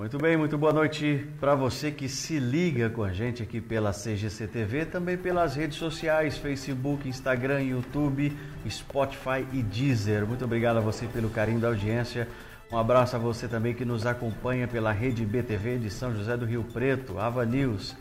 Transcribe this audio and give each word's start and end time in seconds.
Muito 0.00 0.16
bem, 0.16 0.34
muito 0.34 0.56
boa 0.56 0.72
noite 0.72 1.28
para 1.38 1.54
você 1.54 1.90
que 1.90 2.08
se 2.08 2.38
liga 2.38 2.88
com 2.88 3.02
a 3.02 3.12
gente 3.12 3.42
aqui 3.42 3.60
pela 3.60 3.92
CGC 3.92 4.46
TV, 4.46 4.86
também 4.86 5.14
pelas 5.14 5.54
redes 5.54 5.76
sociais, 5.76 6.38
Facebook, 6.38 7.06
Instagram, 7.06 7.60
YouTube, 7.64 8.34
Spotify 8.66 9.46
e 9.52 9.62
Deezer. 9.62 10.26
Muito 10.26 10.42
obrigado 10.42 10.78
a 10.78 10.80
você 10.80 11.06
pelo 11.06 11.28
carinho 11.28 11.60
da 11.60 11.68
audiência. 11.68 12.26
Um 12.72 12.78
abraço 12.78 13.14
a 13.14 13.18
você 13.18 13.46
também 13.46 13.74
que 13.74 13.84
nos 13.84 14.06
acompanha 14.06 14.66
pela 14.66 14.90
rede 14.90 15.22
BTV 15.22 15.76
de 15.76 15.90
São 15.90 16.16
José 16.16 16.34
do 16.34 16.46
Rio 16.46 16.64
Preto, 16.64 17.18
Ava 17.18 17.44
News 17.44 17.94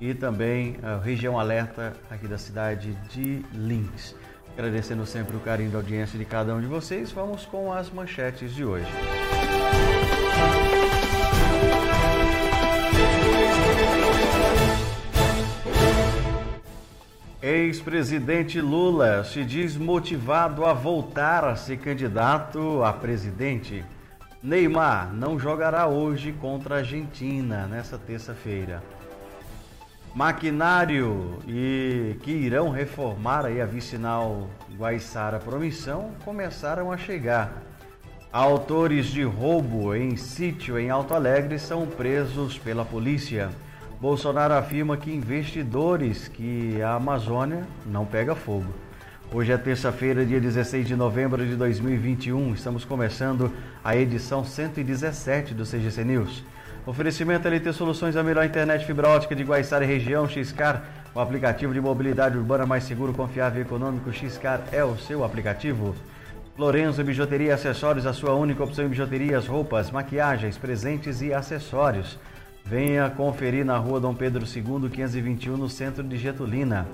e 0.00 0.12
também 0.12 0.74
a 0.82 0.98
região 0.98 1.38
alerta 1.38 1.96
aqui 2.10 2.26
da 2.26 2.36
cidade 2.36 2.94
de 3.08 3.44
Links. 3.52 4.16
Agradecendo 4.54 5.06
sempre 5.06 5.36
o 5.36 5.40
carinho 5.40 5.70
da 5.70 5.78
audiência 5.78 6.18
de 6.18 6.24
cada 6.24 6.52
um 6.52 6.60
de 6.60 6.66
vocês, 6.66 7.12
vamos 7.12 7.46
com 7.46 7.72
as 7.72 7.90
manchetes 7.90 8.52
de 8.52 8.64
hoje. 8.64 8.90
Ex-presidente 17.46 18.58
Lula 18.58 19.22
se 19.22 19.44
diz 19.44 19.76
motivado 19.76 20.64
a 20.64 20.72
voltar 20.72 21.44
a 21.44 21.54
ser 21.54 21.76
candidato 21.76 22.82
a 22.82 22.90
presidente. 22.90 23.84
Neymar 24.42 25.12
não 25.12 25.38
jogará 25.38 25.86
hoje 25.86 26.32
contra 26.32 26.76
a 26.76 26.78
Argentina 26.78 27.66
nessa 27.66 27.98
terça-feira. 27.98 28.82
Maquinário 30.14 31.38
e 31.46 32.16
que 32.22 32.30
irão 32.30 32.70
reformar 32.70 33.44
aí 33.44 33.60
a 33.60 33.66
vicinal 33.66 34.48
Guaiçara 34.78 35.38
Promissão 35.38 36.12
começaram 36.24 36.90
a 36.90 36.96
chegar. 36.96 37.62
Autores 38.32 39.08
de 39.08 39.22
roubo 39.22 39.94
em 39.94 40.16
sítio 40.16 40.78
em 40.78 40.88
Alto 40.88 41.12
Alegre 41.12 41.58
são 41.58 41.86
presos 41.86 42.58
pela 42.58 42.86
polícia. 42.86 43.50
Bolsonaro 44.04 44.52
afirma 44.52 44.98
que 44.98 45.10
investidores 45.10 46.28
que 46.28 46.78
a 46.82 46.92
Amazônia 46.96 47.62
não 47.86 48.04
pega 48.04 48.34
fogo. 48.34 48.66
Hoje 49.32 49.50
é 49.50 49.56
terça-feira, 49.56 50.26
dia 50.26 50.38
16 50.38 50.86
de 50.86 50.94
novembro 50.94 51.42
de 51.46 51.56
2021. 51.56 52.52
Estamos 52.52 52.84
começando 52.84 53.50
a 53.82 53.96
edição 53.96 54.44
117 54.44 55.54
do 55.54 55.64
CGC 55.64 56.04
News. 56.04 56.44
Oferecimento 56.84 57.48
LT 57.48 57.72
Soluções, 57.72 58.14
a 58.14 58.22
melhor 58.22 58.44
internet 58.44 58.84
fibra 58.84 59.08
ótica 59.08 59.34
de 59.34 59.42
Guaiçara 59.42 59.86
e 59.86 59.88
região, 59.88 60.28
Xcar, 60.28 60.84
o 61.14 61.18
aplicativo 61.18 61.72
de 61.72 61.80
mobilidade 61.80 62.36
urbana 62.36 62.66
mais 62.66 62.84
seguro, 62.84 63.14
confiável 63.14 63.62
e 63.62 63.64
econômico. 63.64 64.12
Xcar 64.12 64.64
é 64.70 64.84
o 64.84 64.98
seu 64.98 65.24
aplicativo. 65.24 65.96
Lorenzo 66.58 67.02
Bijuteria 67.02 67.48
e 67.48 67.52
Acessórios, 67.52 68.04
a 68.04 68.12
sua 68.12 68.34
única 68.34 68.62
opção 68.62 68.84
em 68.84 68.88
bijuterias, 68.88 69.46
roupas, 69.46 69.90
maquiagens, 69.90 70.58
presentes 70.58 71.22
e 71.22 71.32
acessórios. 71.32 72.18
Venha 72.66 73.10
conferir 73.10 73.62
na 73.62 73.76
rua 73.76 74.00
Dom 74.00 74.14
Pedro 74.14 74.44
II, 74.46 74.88
521, 74.88 75.56
no 75.56 75.68
centro 75.68 76.02
de 76.02 76.16
Getulina. 76.16 76.88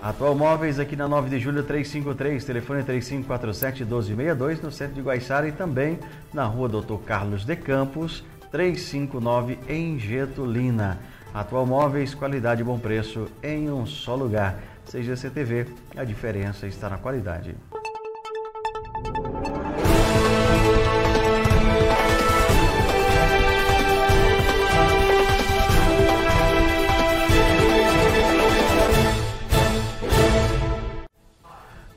Atual 0.00 0.34
Móveis 0.34 0.78
aqui 0.78 0.96
na 0.96 1.06
9 1.06 1.28
de 1.28 1.38
julho 1.38 1.62
353, 1.62 2.42
telefone 2.42 2.82
3547-1262, 2.84 4.62
no 4.62 4.72
centro 4.72 4.94
de 4.94 5.02
Guaiçara 5.02 5.46
e 5.46 5.52
também 5.52 5.98
na 6.32 6.46
rua 6.46 6.70
Doutor 6.70 7.02
Carlos 7.02 7.44
de 7.44 7.54
Campos, 7.54 8.24
359, 8.50 9.58
em 9.68 9.98
Getulina. 9.98 10.98
Atual 11.34 11.66
Móveis, 11.66 12.14
qualidade 12.14 12.62
e 12.62 12.64
bom 12.64 12.78
preço 12.78 13.26
em 13.42 13.70
um 13.70 13.84
só 13.84 14.14
lugar. 14.14 14.58
CGCTV, 14.86 15.66
a 15.96 16.02
diferença 16.02 16.66
está 16.66 16.88
na 16.88 16.96
qualidade. 16.96 17.54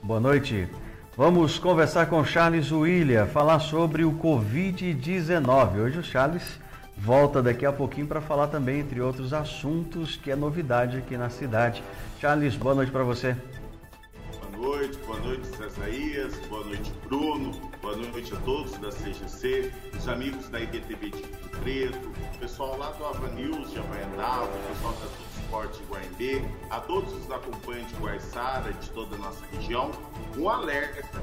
Boa 0.03 0.19
noite. 0.19 0.67
Vamos 1.15 1.57
conversar 1.57 2.07
com 2.07 2.25
Charles 2.25 2.73
William, 2.73 3.25
falar 3.25 3.61
sobre 3.61 4.03
o 4.03 4.11
Covid-19. 4.11 5.79
Hoje 5.79 5.99
o 5.99 6.03
Charles 6.03 6.59
volta 6.97 7.41
daqui 7.41 7.65
a 7.65 7.71
pouquinho 7.71 8.05
para 8.05 8.19
falar 8.19 8.47
também, 8.47 8.81
entre 8.81 8.99
outros 8.99 9.31
assuntos, 9.31 10.17
que 10.17 10.29
é 10.29 10.35
novidade 10.35 10.97
aqui 10.97 11.15
na 11.15 11.29
cidade. 11.29 11.81
Charles, 12.19 12.53
boa 12.57 12.75
noite 12.75 12.91
para 12.91 13.05
você. 13.05 13.33
Boa 14.57 14.77
noite, 14.77 14.97
boa 15.05 15.19
noite, 15.21 15.47
Cesaías, 15.47 16.35
boa 16.49 16.65
noite, 16.65 16.91
Bruno, 17.07 17.51
boa 17.81 17.95
noite 17.95 18.33
a 18.33 18.37
todos 18.41 18.73
da 18.79 18.89
CGC, 18.89 19.71
os 19.97 20.07
amigos 20.09 20.49
da 20.49 20.59
IDTV 20.59 21.11
de 21.11 21.21
Preto, 21.61 22.11
o 22.35 22.39
pessoal 22.39 22.77
lá 22.77 22.91
do 22.91 23.05
Ava 23.05 23.29
News 23.29 23.71
de 23.71 23.79
Havaianal, 23.79 24.49
o 24.49 24.73
pessoal 24.73 24.93
da 24.95 25.32
Esporte 25.53 25.83
Guaimbê, 25.83 26.43
a 26.67 26.79
todos 26.79 27.13
os 27.13 27.29
acompanhantes 27.29 27.95
de 27.95 28.01
Guaiçara, 28.01 28.73
de 28.73 28.89
toda 28.89 29.15
a 29.15 29.19
nossa 29.19 29.45
região, 29.51 29.91
um 30.35 30.49
alerta. 30.49 31.21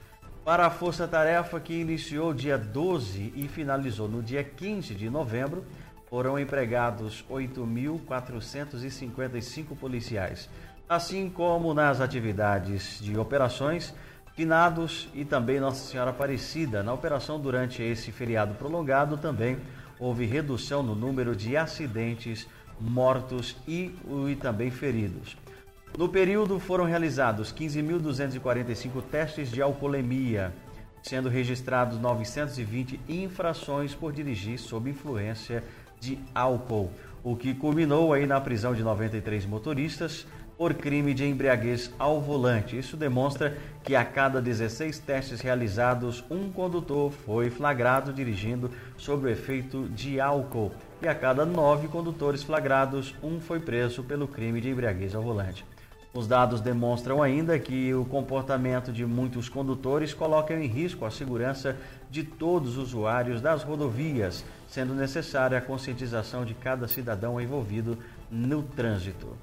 Para 0.44 0.66
a 0.66 0.70
Força 0.70 1.08
Tarefa, 1.08 1.58
que 1.60 1.74
iniciou 1.74 2.34
dia 2.34 2.58
12 2.58 3.34
e 3.36 3.48
finalizou 3.48 4.08
no 4.08 4.24
dia 4.24 4.44
15 4.44 4.96
de 4.96 5.08
novembro, 5.10 5.64
foram 6.10 6.40
empregados 6.40 7.24
8.455 7.30 9.78
policiais, 9.78 10.50
assim 10.88 11.30
como 11.30 11.74
nas 11.74 12.00
atividades 12.02 13.00
de 13.00 13.18
operações, 13.18 13.94
finados 14.36 15.08
e 15.14 15.24
também 15.24 15.60
Nossa 15.60 15.92
Senhora 15.92 16.10
Aparecida. 16.10 16.82
Na 16.82 16.92
operação 16.94 17.40
durante 17.40 17.84
esse 17.84 18.12
feriado 18.12 18.56
prolongado 18.56 19.18
também 19.18 19.60
houve 20.00 20.26
redução 20.26 20.82
no 20.82 20.96
número 20.96 21.36
de 21.36 21.56
acidentes, 21.58 22.48
mortos 22.80 23.56
e, 23.68 23.94
também 24.40 24.72
feridos. 24.72 25.38
No 25.98 26.08
período 26.08 26.60
foram 26.60 26.86
realizados 26.86 27.52
15.245 27.52 29.02
testes 29.12 29.52
de 29.52 29.62
alcoolemia, 29.62 30.54
sendo 31.02 31.30
registrados 31.30 32.00
920 32.00 33.00
infrações 33.10 33.96
por 33.96 34.14
dirigir 34.14 34.60
sob 34.60 34.90
influência 34.90 35.64
de 36.00 36.18
álcool, 36.34 36.92
o 37.24 37.36
que 37.36 37.54
culminou 37.54 38.14
aí 38.14 38.26
na 38.26 38.40
prisão 38.40 38.74
de 38.74 38.84
93 38.84 39.46
motoristas, 39.46 40.26
por 40.58 40.74
crime 40.74 41.14
de 41.14 41.26
embriaguez 41.26 41.90
ao 41.98 42.20
volante. 42.20 42.78
Isso 42.78 42.98
demonstra 42.98 43.58
que 43.82 43.96
a 43.96 44.04
cada 44.04 44.42
16 44.42 45.00
testes 45.00 45.40
realizados, 45.40 46.22
um 46.30 46.52
condutor 46.52 47.12
foi 47.12 47.50
flagrado 47.50 48.12
dirigindo 48.12 48.70
sob 48.98 49.26
o 49.26 49.30
efeito 49.30 49.88
de 49.88 50.20
álcool 50.20 50.74
e 51.02 51.08
a 51.08 51.16
cada 51.16 51.46
nove 51.46 51.88
condutores 51.88 52.44
flagrados, 52.44 53.16
um 53.24 53.40
foi 53.40 53.60
preso 53.60 54.04
pelo 54.04 54.28
crime 54.28 54.60
de 54.60 54.70
embriaguez 54.70 55.16
ao 55.16 55.24
volante. 55.24 55.66
Os 56.14 56.28
dados 56.28 56.60
demonstram 56.60 57.22
ainda 57.22 57.60
que 57.60 57.94
o 57.94 58.04
comportamento 58.04 58.92
de 58.92 59.06
muitos 59.06 59.48
condutores 59.48 60.14
coloca 60.14 60.54
em 60.54 60.66
risco 60.66 61.06
a 61.06 61.12
segurança 61.12 61.78
de 62.10 62.24
todos 62.24 62.78
os 62.78 62.90
usuários 62.90 63.42
das 63.42 63.62
rodovias, 63.62 64.44
sendo 64.68 64.96
necessária 64.96 65.58
a 65.58 65.62
conscientização 65.62 66.44
de 66.44 66.56
cada 66.56 66.88
cidadão 66.88 67.40
envolvido 67.40 67.98
no 68.32 68.64
trânsito. 68.64 69.38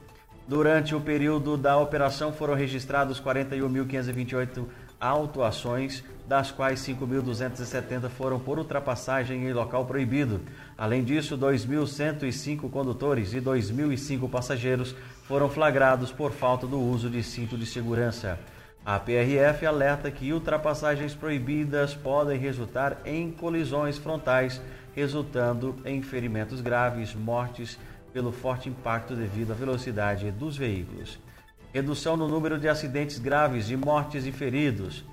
Durante 0.49 0.95
o 0.95 1.01
período 1.01 1.57
da 1.57 1.77
operação 1.77 2.33
foram 2.33 2.55
registrados 2.55 3.21
41.528 3.21 4.65
autuações, 5.01 6.03
das 6.27 6.51
quais 6.51 6.81
5.270 6.81 8.09
foram 8.09 8.39
por 8.39 8.59
ultrapassagem 8.59 9.47
em 9.47 9.53
local 9.53 9.85
proibido. 9.85 10.41
Além 10.77 11.05
disso, 11.05 11.37
2.105 11.39 12.71
condutores 12.71 13.33
e 13.33 13.41
2.005 13.41 14.29
passageiros 14.29 14.95
foram 15.25 15.49
flagrados 15.49 16.11
por 16.11 16.33
falta 16.33 16.67
do 16.67 16.81
uso 16.81 17.09
de 17.09 17.23
cinto 17.23 17.57
de 17.57 17.67
segurança. 17.67 18.39
A 18.85 19.01
PRF 19.01 19.67
alerta 19.67 20.11
que 20.11 20.33
ultrapassagens 20.33 21.15
proibidas 21.15 21.95
podem 21.95 22.39
resultar 22.39 22.99
em 23.05 23.33
colisões 23.33 23.99
frontais, 23.99 24.61
resultando 24.95 25.75
em 25.85 26.01
ferimentos 26.01 26.61
graves, 26.61 27.13
mortes 27.15 27.79
pelo 28.13 28.31
forte 28.31 28.69
impacto 28.69 29.15
devido 29.15 29.51
à 29.51 29.55
velocidade 29.55 30.31
dos 30.31 30.57
veículos. 30.57 31.19
Redução 31.73 32.17
no 32.17 32.27
número 32.27 32.59
de 32.59 32.69
acidentes 32.69 33.19
graves, 33.19 33.67
de 33.67 33.77
mortes 33.77 34.27
e 34.27 34.33
feridos, 34.33 35.05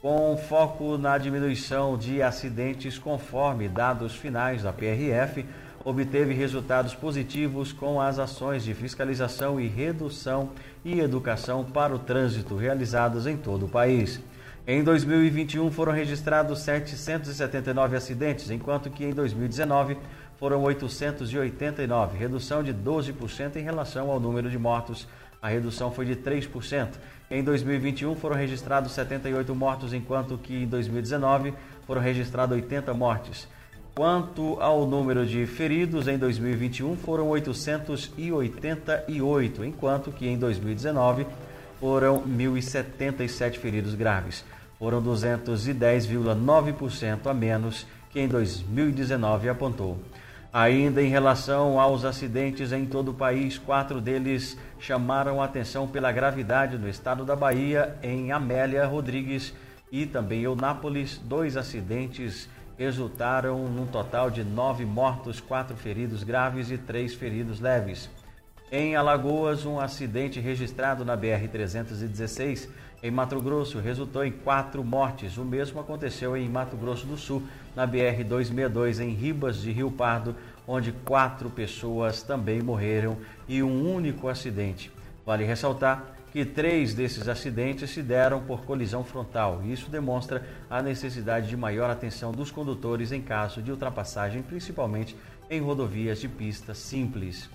com 0.00 0.36
foco 0.36 0.96
na 0.96 1.18
diminuição 1.18 1.98
de 1.98 2.22
acidentes 2.22 2.98
conforme 2.98 3.68
dados 3.68 4.14
finais 4.14 4.62
da 4.62 4.72
PRF, 4.72 5.44
obteve 5.84 6.34
resultados 6.34 6.94
positivos 6.94 7.72
com 7.72 8.00
as 8.00 8.18
ações 8.18 8.64
de 8.64 8.74
fiscalização 8.74 9.60
e 9.60 9.68
redução 9.68 10.50
e 10.84 11.00
educação 11.00 11.64
para 11.64 11.94
o 11.94 11.98
trânsito 11.98 12.56
realizadas 12.56 13.26
em 13.26 13.36
todo 13.36 13.66
o 13.66 13.68
país. 13.68 14.20
Em 14.66 14.82
2021 14.82 15.70
foram 15.70 15.92
registrados 15.92 16.58
779 16.58 17.96
acidentes, 17.96 18.50
enquanto 18.50 18.90
que 18.90 19.04
em 19.04 19.12
2019 19.12 19.96
foram 20.40 20.60
889, 20.62 22.18
redução 22.18 22.64
de 22.64 22.74
12% 22.74 23.54
em 23.54 23.62
relação 23.62 24.10
ao 24.10 24.18
número 24.18 24.50
de 24.50 24.58
mortos. 24.58 25.06
A 25.46 25.48
redução 25.48 25.90
foi 25.92 26.04
de 26.04 26.16
3%. 26.16 26.88
Em 27.30 27.44
2021 27.44 28.16
foram 28.16 28.34
registrados 28.34 28.90
78 28.90 29.54
mortos, 29.54 29.92
enquanto 29.92 30.36
que 30.36 30.64
em 30.64 30.66
2019 30.66 31.54
foram 31.86 32.00
registrados 32.00 32.56
80 32.56 32.92
mortes. 32.92 33.46
Quanto 33.94 34.60
ao 34.60 34.84
número 34.88 35.24
de 35.24 35.46
feridos, 35.46 36.08
em 36.08 36.18
2021 36.18 36.96
foram 36.96 37.28
888, 37.28 39.64
enquanto 39.64 40.10
que 40.10 40.26
em 40.26 40.36
2019 40.36 41.28
foram 41.78 42.22
1.077 42.22 43.58
feridos 43.58 43.94
graves. 43.94 44.44
Foram 44.80 45.00
210,9% 45.00 47.24
a 47.24 47.32
menos 47.32 47.86
que 48.10 48.18
em 48.18 48.26
2019, 48.26 49.48
apontou. 49.48 49.96
Ainda 50.52 51.02
em 51.02 51.08
relação 51.08 51.78
aos 51.78 52.04
acidentes 52.04 52.72
em 52.72 52.86
todo 52.86 53.10
o 53.10 53.14
país, 53.14 53.58
quatro 53.58 54.00
deles 54.00 54.56
chamaram 54.78 55.42
atenção 55.42 55.86
pela 55.86 56.10
gravidade 56.10 56.78
no 56.78 56.88
estado 56.88 57.24
da 57.24 57.36
Bahia, 57.36 57.96
em 58.02 58.32
Amélia 58.32 58.86
Rodrigues 58.86 59.52
e 59.90 60.06
também 60.06 60.42
Eunápolis. 60.42 61.18
Dois 61.22 61.56
acidentes 61.56 62.48
resultaram 62.78 63.68
num 63.68 63.86
total 63.86 64.30
de 64.30 64.44
nove 64.44 64.84
mortos, 64.84 65.40
quatro 65.40 65.76
feridos 65.76 66.22
graves 66.22 66.70
e 66.70 66.78
três 66.78 67.14
feridos 67.14 67.60
leves. 67.60 68.08
Em 68.70 68.96
Alagoas, 68.96 69.64
um 69.64 69.78
acidente 69.78 70.40
registrado 70.40 71.04
na 71.04 71.16
BR-316 71.16 72.68
em 73.00 73.12
Mato 73.12 73.40
Grosso 73.40 73.78
resultou 73.78 74.24
em 74.24 74.32
quatro 74.32 74.82
mortes. 74.82 75.38
O 75.38 75.44
mesmo 75.44 75.78
aconteceu 75.78 76.36
em 76.36 76.48
Mato 76.48 76.76
Grosso 76.76 77.06
do 77.06 77.16
Sul, 77.16 77.44
na 77.76 77.86
BR-262 77.86 78.98
em 78.98 79.10
Ribas 79.10 79.58
de 79.58 79.70
Rio 79.70 79.88
Pardo, 79.88 80.34
onde 80.66 80.90
quatro 80.90 81.48
pessoas 81.48 82.24
também 82.24 82.60
morreram 82.60 83.16
e 83.48 83.62
um 83.62 83.94
único 83.94 84.26
acidente. 84.26 84.90
Vale 85.24 85.44
ressaltar 85.44 86.16
que 86.32 86.44
três 86.44 86.92
desses 86.92 87.28
acidentes 87.28 87.90
se 87.90 88.02
deram 88.02 88.42
por 88.42 88.64
colisão 88.64 89.04
frontal. 89.04 89.62
Isso 89.64 89.88
demonstra 89.88 90.44
a 90.68 90.82
necessidade 90.82 91.48
de 91.48 91.56
maior 91.56 91.88
atenção 91.88 92.32
dos 92.32 92.50
condutores 92.50 93.12
em 93.12 93.22
caso 93.22 93.62
de 93.62 93.70
ultrapassagem, 93.70 94.42
principalmente 94.42 95.16
em 95.48 95.60
rodovias 95.60 96.18
de 96.18 96.28
pista 96.28 96.74
simples. 96.74 97.48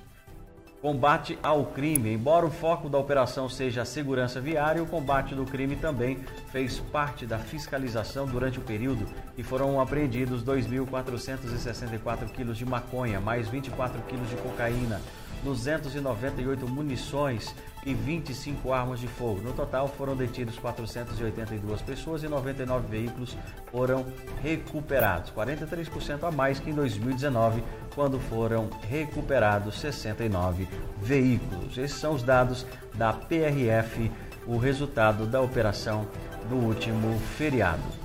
Combate 0.82 1.38
ao 1.44 1.66
crime. 1.68 2.12
Embora 2.12 2.44
o 2.44 2.50
foco 2.50 2.90
da 2.90 2.98
operação 2.98 3.48
seja 3.48 3.84
a 3.84 3.86
segurança 3.86 4.42
viária, 4.42 4.82
o 4.82 4.88
combate 4.88 5.36
do 5.36 5.46
crime 5.46 5.76
também 5.76 6.18
fez 6.52 6.80
parte 6.80 7.24
da 7.24 7.38
fiscalização 7.38 8.26
durante 8.26 8.58
o 8.58 8.64
período 8.64 9.06
e 9.38 9.44
foram 9.44 9.80
apreendidos 9.80 10.44
2.464 10.44 12.32
quilos 12.32 12.58
de 12.58 12.66
maconha, 12.66 13.20
mais 13.22 13.48
24 13.48 14.02
quilos 14.10 14.28
de 14.28 14.36
cocaína, 14.38 15.00
298 15.44 16.68
munições 16.68 17.54
e 17.86 17.94
25 17.94 18.72
armas 18.72 19.00
de 19.00 19.08
fogo. 19.08 19.42
No 19.42 19.54
total, 19.54 19.88
foram 19.88 20.16
detidos 20.16 20.58
482 20.60 21.82
pessoas 21.82 22.24
e 22.24 22.28
99 22.28 22.88
veículos 22.88 23.36
foram 23.72 24.06
recuperados, 24.42 25.32
43% 25.32 26.24
a 26.24 26.32
mais 26.32 26.60
que 26.60 26.70
em 26.70 26.74
2019, 26.74 27.64
quando 27.96 28.20
foram 28.20 28.70
recuperados 28.88 29.80
69 29.80 30.68
veículos. 31.02 31.78
Esses 31.78 31.98
são 31.98 32.14
os 32.14 32.24
dados 32.24 32.66
da 32.94 33.14
PRF, 33.14 34.12
o 34.46 34.58
resultado 34.58 35.26
da 35.26 35.42
operação 35.42 36.08
do 36.50 36.56
último 36.56 37.20
feriado. 37.38 38.02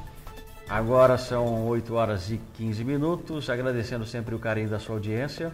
Agora 0.69 1.17
são 1.17 1.65
8 1.69 1.95
horas 1.95 2.31
e 2.31 2.41
15 2.55 2.83
minutos, 2.83 3.49
agradecendo 3.49 4.05
sempre 4.05 4.35
o 4.35 4.39
carinho 4.39 4.69
da 4.69 4.81
sua 4.81 4.97
audiência. 4.97 5.53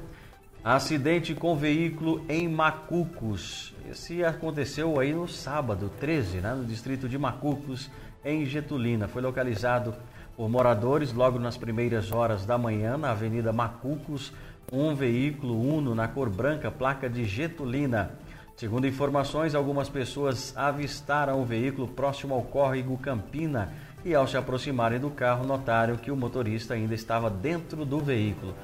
Acidente 0.65 1.35
com 1.35 1.57
veículo 1.57 2.25
em 2.29 2.49
Macucos. 2.49 3.75
Esse 3.91 4.25
aconteceu 4.25 5.01
aí 5.01 5.13
no 5.13 5.27
sábado 5.27 5.91
13, 5.99 6.39
né, 6.39 6.55
no 6.55 6.65
distrito 6.65 7.09
de 7.09 7.19
Macucos, 7.19 7.91
em 8.25 8.47
Getulina. 8.47 9.09
Foi 9.09 9.21
localizado 9.21 9.93
por 10.37 10.49
moradores 10.49 11.13
logo 11.13 11.37
nas 11.41 11.57
primeiras 11.57 12.13
horas 12.13 12.47
da 12.47 12.57
manhã 12.57 12.97
na 12.97 13.11
Avenida 13.11 13.53
Macucos, 13.53 14.33
um 14.73 14.95
veículo 14.95 15.61
Uno 15.61 15.97
na 15.97 16.07
cor 16.07 16.31
branca, 16.31 16.71
placa 16.71 17.11
de 17.11 17.25
Getulina. 17.25 18.13
Segundo 18.55 18.87
informações, 18.87 19.57
algumas 19.57 19.89
pessoas 19.89 20.57
avistaram 20.57 21.43
o 21.43 21.45
veículo 21.45 21.89
próximo 21.89 22.35
ao 22.35 22.43
córrego 22.43 22.97
Campina 22.99 23.73
e, 24.05 24.15
ao 24.15 24.29
se 24.29 24.37
aproximarem 24.37 25.01
do 25.01 25.11
carro, 25.11 25.45
notaram 25.45 25.97
que 25.97 26.13
o 26.13 26.17
motorista 26.17 26.75
ainda 26.75 26.95
estava 26.95 27.29
dentro 27.29 27.85
do 27.85 27.99
veículo 27.99 28.55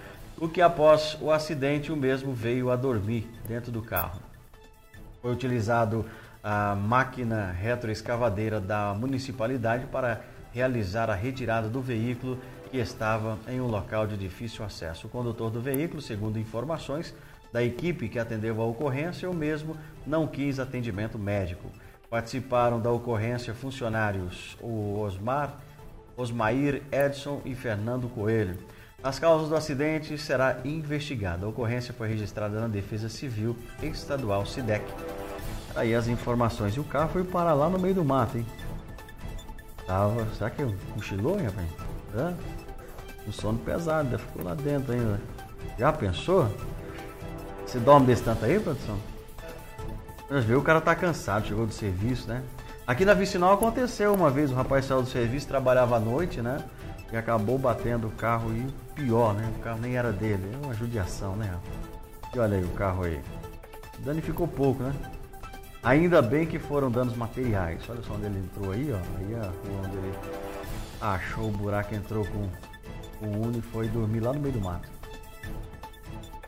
o 0.40 0.49
que 0.49 0.61
após 0.61 1.16
o 1.21 1.30
acidente 1.30 1.90
o 1.90 1.97
mesmo 1.97 2.33
veio 2.33 2.71
a 2.71 2.76
dormir 2.76 3.28
dentro 3.47 3.73
do 3.73 3.83
carro. 3.83 4.21
Foi 5.21 5.33
utilizado 5.33 6.04
a 6.42 6.75
máquina 6.75 7.50
retroescavadeira 7.50 8.61
da 8.61 8.95
municipalidade 8.95 9.87
para 9.87 10.21
realizar 10.52 11.11
a 11.11 11.14
retirada 11.14 11.68
do 11.68 11.80
veículo 11.80 12.38
que 12.71 12.78
estava 12.78 13.38
em 13.49 13.61
um 13.61 13.66
local 13.66 14.07
de 14.07 14.16
difícil 14.16 14.64
acesso. 14.64 15.07
O 15.07 15.11
condutor 15.11 15.50
do 15.50 15.61
veículo, 15.61 16.00
segundo 16.00 16.38
informações 16.38 17.14
da 17.52 17.62
equipe 17.62 18.09
que 18.09 18.18
atendeu 18.18 18.61
a 18.61 18.66
ocorrência, 18.66 19.28
o 19.28 19.35
mesmo 19.35 19.76
não 20.07 20.26
quis 20.26 20.61
atendimento 20.61 21.18
médico. 21.18 21.71
Participaram 22.09 22.80
da 22.80 22.90
ocorrência 22.90 23.54
funcionários 23.54 24.57
o 24.61 25.00
Osmar, 25.00 25.54
Osmair 26.16 26.83
Edson 26.92 27.40
e 27.45 27.54
Fernando 27.54 28.09
Coelho. 28.09 28.57
As 29.00 29.17
causas 29.17 29.49
do 29.49 29.55
acidente 29.55 30.19
será 30.19 30.59
investigada. 30.64 31.47
A 31.47 31.49
ocorrência 31.49 31.95
foi 31.95 32.09
registrada 32.09 32.61
na 32.61 32.67
Defesa 32.67 33.09
Civil 33.09 33.57
Estadual 33.81 34.45
SIDEC. 34.45 34.85
Aí 35.76 35.95
as 35.95 36.09
informações. 36.09 36.75
E 36.75 36.81
o 36.81 36.85
carro 36.85 37.11
foi 37.11 37.23
parar 37.23 37.55
lá 37.55 37.69
no 37.69 37.78
meio 37.78 37.95
do 37.95 38.05
mato, 38.05 38.37
hein? 38.37 38.47
Tava. 39.87 40.26
Será 40.35 40.50
que 40.50 40.67
cochilou, 40.95 41.38
hein, 41.38 41.47
rapaz? 41.47 41.69
Hã? 42.12 42.35
Um 43.28 43.31
sono 43.31 43.59
pesado, 43.59 44.19
ficou 44.19 44.43
lá 44.43 44.55
dentro 44.55 44.93
ainda. 44.93 45.21
Já 45.78 45.93
pensou? 45.93 46.49
Você 47.64 47.78
dorme 47.78 48.07
desse 48.07 48.25
tanto 48.25 48.45
aí, 48.45 48.59
produção? 48.59 48.99
Mas 50.28 50.45
viu, 50.45 50.59
o 50.59 50.62
cara 50.62 50.81
tá 50.81 50.97
cansado, 50.97 51.47
chegou 51.47 51.67
do 51.67 51.73
serviço, 51.73 52.26
né? 52.26 52.43
Aqui 52.85 53.05
na 53.05 53.14
Vicinal 53.14 53.52
aconteceu 53.52 54.12
uma 54.12 54.31
vez, 54.31 54.50
o 54.50 54.55
rapaz 54.55 54.87
saiu 54.87 55.02
do 55.02 55.09
serviço, 55.09 55.47
trabalhava 55.47 55.97
à 55.97 56.00
noite, 56.00 56.43
né? 56.43 56.64
E 57.12 57.17
acabou 57.17 57.59
batendo 57.59 58.09
o 58.09 58.11
carro 58.11 58.50
e 58.50 58.88
pior, 58.99 59.33
né? 59.35 59.50
O 59.57 59.62
carro 59.62 59.78
nem 59.81 59.97
era 59.97 60.12
dele. 60.12 60.50
É 60.52 60.67
uma 60.67 60.75
judiação, 60.75 61.37
né? 61.37 61.57
E 62.35 62.38
olha 62.38 62.59
aí 62.59 62.64
o 62.64 62.71
carro 62.71 63.05
aí. 63.05 63.21
Danificou 64.00 64.49
pouco, 64.49 64.83
né? 64.83 64.93
Ainda 65.83 66.21
bem 66.21 66.45
que 66.45 66.59
foram 66.59 66.90
danos 66.90 67.17
materiais. 67.17 67.81
Olha 67.88 68.02
só 68.02 68.14
onde 68.14 68.26
ele 68.26 68.38
entrou 68.40 68.73
aí, 68.73 68.93
ó. 68.93 68.97
Aí 69.19 69.35
a 69.37 69.43
rua 69.45 69.87
onde 69.87 69.97
ele 69.97 70.12
achou 71.00 71.49
o 71.49 71.52
buraco, 71.52 71.95
entrou 71.95 72.26
com, 72.26 72.49
o 73.25 73.47
Uno 73.47 73.59
e 73.59 73.62
foi 73.62 73.88
dormir 73.88 74.21
lá 74.21 74.33
no 74.33 74.40
meio 74.40 74.55
do 74.55 74.61
mato. 74.61 74.88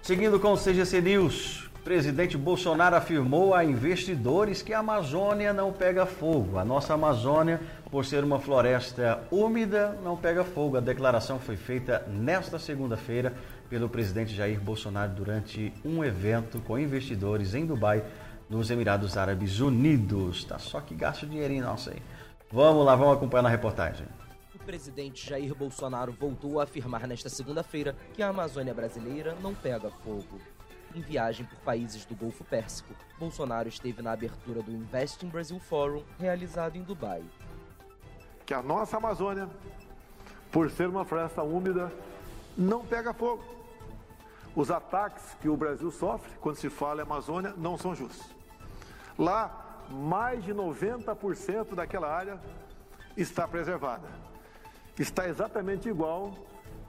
Seguindo 0.02 0.40
com 0.40 0.52
o 0.52 0.58
CGC 0.58 1.00
News, 1.00 1.59
presidente 1.84 2.36
Bolsonaro 2.36 2.96
afirmou 2.96 3.54
a 3.54 3.64
investidores 3.64 4.62
que 4.62 4.72
a 4.72 4.80
Amazônia 4.80 5.52
não 5.52 5.72
pega 5.72 6.06
fogo. 6.06 6.58
A 6.58 6.64
nossa 6.64 6.94
Amazônia 6.94 7.60
por 7.90 8.04
ser 8.04 8.22
uma 8.22 8.38
floresta 8.38 9.26
úmida, 9.30 9.98
não 10.04 10.16
pega 10.16 10.44
fogo. 10.44 10.76
A 10.76 10.80
declaração 10.80 11.38
foi 11.38 11.56
feita 11.56 12.06
nesta 12.08 12.58
segunda-feira 12.58 13.34
pelo 13.68 13.88
presidente 13.88 14.34
Jair 14.34 14.60
Bolsonaro 14.60 15.12
durante 15.12 15.72
um 15.84 16.04
evento 16.04 16.60
com 16.60 16.78
investidores 16.78 17.54
em 17.54 17.66
Dubai, 17.66 18.04
nos 18.48 18.70
Emirados 18.70 19.16
Árabes 19.16 19.60
Unidos. 19.60 20.44
Tá 20.44 20.58
só 20.58 20.80
que 20.80 20.94
gasto 20.94 21.26
dinheirinho 21.26 21.64
nosso 21.64 21.90
aí. 21.90 22.02
Vamos 22.52 22.84
lá, 22.84 22.94
vamos 22.94 23.16
acompanhar 23.16 23.42
na 23.42 23.48
reportagem. 23.48 24.06
O 24.54 24.58
presidente 24.58 25.28
Jair 25.28 25.54
Bolsonaro 25.54 26.12
voltou 26.12 26.60
a 26.60 26.64
afirmar 26.64 27.06
nesta 27.06 27.28
segunda-feira 27.28 27.96
que 28.12 28.22
a 28.22 28.28
Amazônia 28.28 28.74
brasileira 28.74 29.36
não 29.42 29.54
pega 29.54 29.90
fogo. 30.04 30.40
Em 30.94 31.00
viagem 31.00 31.46
por 31.46 31.58
países 31.60 32.04
do 32.04 32.14
Golfo 32.14 32.42
Pérsico, 32.44 32.94
Bolsonaro 33.18 33.68
esteve 33.68 34.02
na 34.02 34.12
abertura 34.12 34.62
do 34.62 34.72
Invest 34.72 35.24
in 35.24 35.28
Brazil 35.28 35.60
Forum, 35.60 36.02
realizado 36.18 36.76
em 36.76 36.82
Dubai 36.82 37.22
que 38.50 38.54
a 38.54 38.60
nossa 38.60 38.96
Amazônia, 38.96 39.48
por 40.50 40.68
ser 40.72 40.88
uma 40.88 41.04
floresta 41.04 41.40
úmida, 41.40 41.92
não 42.58 42.84
pega 42.84 43.14
fogo. 43.14 43.44
Os 44.56 44.72
ataques 44.72 45.36
que 45.40 45.48
o 45.48 45.56
Brasil 45.56 45.88
sofre 45.92 46.32
quando 46.40 46.56
se 46.56 46.68
fala 46.68 47.00
em 47.00 47.04
Amazônia 47.04 47.54
não 47.56 47.78
são 47.78 47.94
justos. 47.94 48.34
Lá, 49.16 49.84
mais 49.88 50.42
de 50.42 50.52
90% 50.52 51.76
daquela 51.76 52.12
área 52.12 52.40
está 53.16 53.46
preservada. 53.46 54.08
Está 54.98 55.28
exatamente 55.28 55.88
igual 55.88 56.34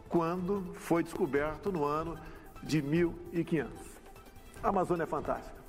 quando 0.10 0.74
foi 0.74 1.03
descoberto 1.03 1.72
no 1.72 1.86
ano 1.86 2.17
de 2.63 2.81
1500. 2.81 3.90
A 4.63 4.70
Amazônia 4.70 5.03
é 5.03 5.08
fantástica. 5.08 5.60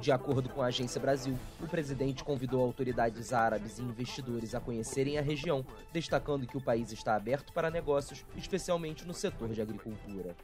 De 0.00 0.12
acordo 0.12 0.48
com 0.48 0.62
a 0.62 0.66
Agência 0.66 1.00
Brasil, 1.00 1.36
o 1.60 1.66
presidente 1.66 2.22
convidou 2.22 2.62
autoridades 2.62 3.32
árabes 3.32 3.78
e 3.78 3.82
investidores 3.82 4.54
a 4.54 4.60
conhecerem 4.60 5.18
a 5.18 5.22
região, 5.22 5.66
destacando 5.92 6.46
que 6.46 6.56
o 6.56 6.60
país 6.60 6.92
está 6.92 7.16
aberto 7.16 7.52
para 7.52 7.72
negócios, 7.72 8.24
especialmente 8.36 9.04
no 9.04 9.12
setor 9.12 9.48
de 9.48 9.60
agricultura. 9.60 10.36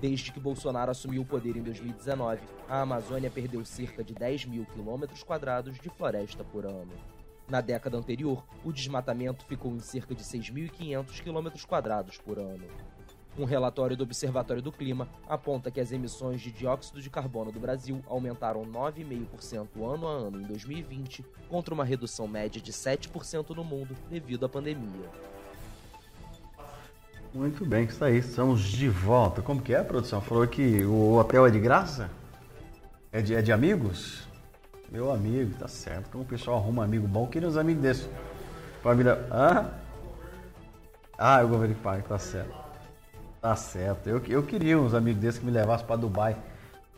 Desde 0.00 0.32
que 0.32 0.40
Bolsonaro 0.40 0.90
assumiu 0.90 1.22
o 1.22 1.26
poder 1.26 1.56
em 1.56 1.62
2019, 1.62 2.40
a 2.68 2.80
Amazônia 2.80 3.30
perdeu 3.30 3.64
cerca 3.64 4.02
de 4.02 4.12
10 4.12 4.46
mil 4.46 4.66
quilômetros 4.66 5.22
quadrados 5.22 5.78
de 5.78 5.88
floresta 5.90 6.42
por 6.42 6.66
ano. 6.66 6.92
Na 7.48 7.60
década 7.60 7.96
anterior, 7.96 8.44
o 8.64 8.72
desmatamento 8.72 9.44
ficou 9.44 9.72
em 9.72 9.80
cerca 9.80 10.16
de 10.16 10.24
6.500 10.24 11.22
quilômetros 11.22 11.64
quadrados 11.64 12.18
por 12.18 12.38
ano. 12.40 12.66
Um 13.36 13.44
relatório 13.44 13.96
do 13.96 14.04
Observatório 14.04 14.62
do 14.62 14.70
Clima 14.70 15.08
aponta 15.28 15.68
que 15.68 15.80
as 15.80 15.90
emissões 15.90 16.40
de 16.40 16.52
dióxido 16.52 17.02
de 17.02 17.10
carbono 17.10 17.50
do 17.50 17.58
Brasil 17.58 18.00
aumentaram 18.06 18.64
9,5% 18.64 19.66
ano 19.82 20.06
a 20.06 20.12
ano 20.12 20.40
em 20.40 20.44
2020, 20.44 21.24
contra 21.48 21.74
uma 21.74 21.84
redução 21.84 22.28
média 22.28 22.60
de 22.60 22.72
7% 22.72 23.50
no 23.50 23.64
mundo 23.64 23.96
devido 24.08 24.46
à 24.46 24.48
pandemia. 24.48 25.10
Muito 27.34 27.66
bem, 27.66 27.84
que 27.84 27.92
está 27.92 28.06
aí. 28.06 28.18
Estamos 28.18 28.62
de 28.62 28.88
volta. 28.88 29.42
Como 29.42 29.60
que 29.60 29.74
é, 29.74 29.82
produção? 29.82 30.20
Falou 30.20 30.46
que 30.46 30.84
o 30.84 31.14
hotel 31.16 31.44
é 31.44 31.50
de 31.50 31.58
graça? 31.58 32.08
É 33.10 33.20
de, 33.20 33.34
é 33.34 33.42
de 33.42 33.50
amigos? 33.50 34.22
Meu 34.88 35.10
amigo, 35.10 35.52
tá 35.58 35.66
certo. 35.66 36.10
Como 36.10 36.22
o 36.22 36.26
pessoal 36.26 36.58
arruma 36.58 36.84
amigo 36.84 37.08
bom, 37.08 37.26
queria 37.26 37.48
uns 37.48 37.56
amigos 37.56 37.82
desses. 37.82 38.08
Família. 38.80 39.26
Ah? 39.28 39.70
Ah, 41.18 41.40
eu 41.40 41.48
vou 41.48 41.58
verificar, 41.58 42.00
tá 42.02 42.16
certo. 42.16 42.63
Tá 43.44 43.54
certo. 43.56 44.08
Eu, 44.08 44.22
eu 44.26 44.42
queria 44.42 44.78
uns 44.78 44.94
amigos 44.94 45.20
desses 45.20 45.38
que 45.38 45.44
me 45.44 45.52
levassem 45.52 45.86
para 45.86 45.96
Dubai. 45.96 46.34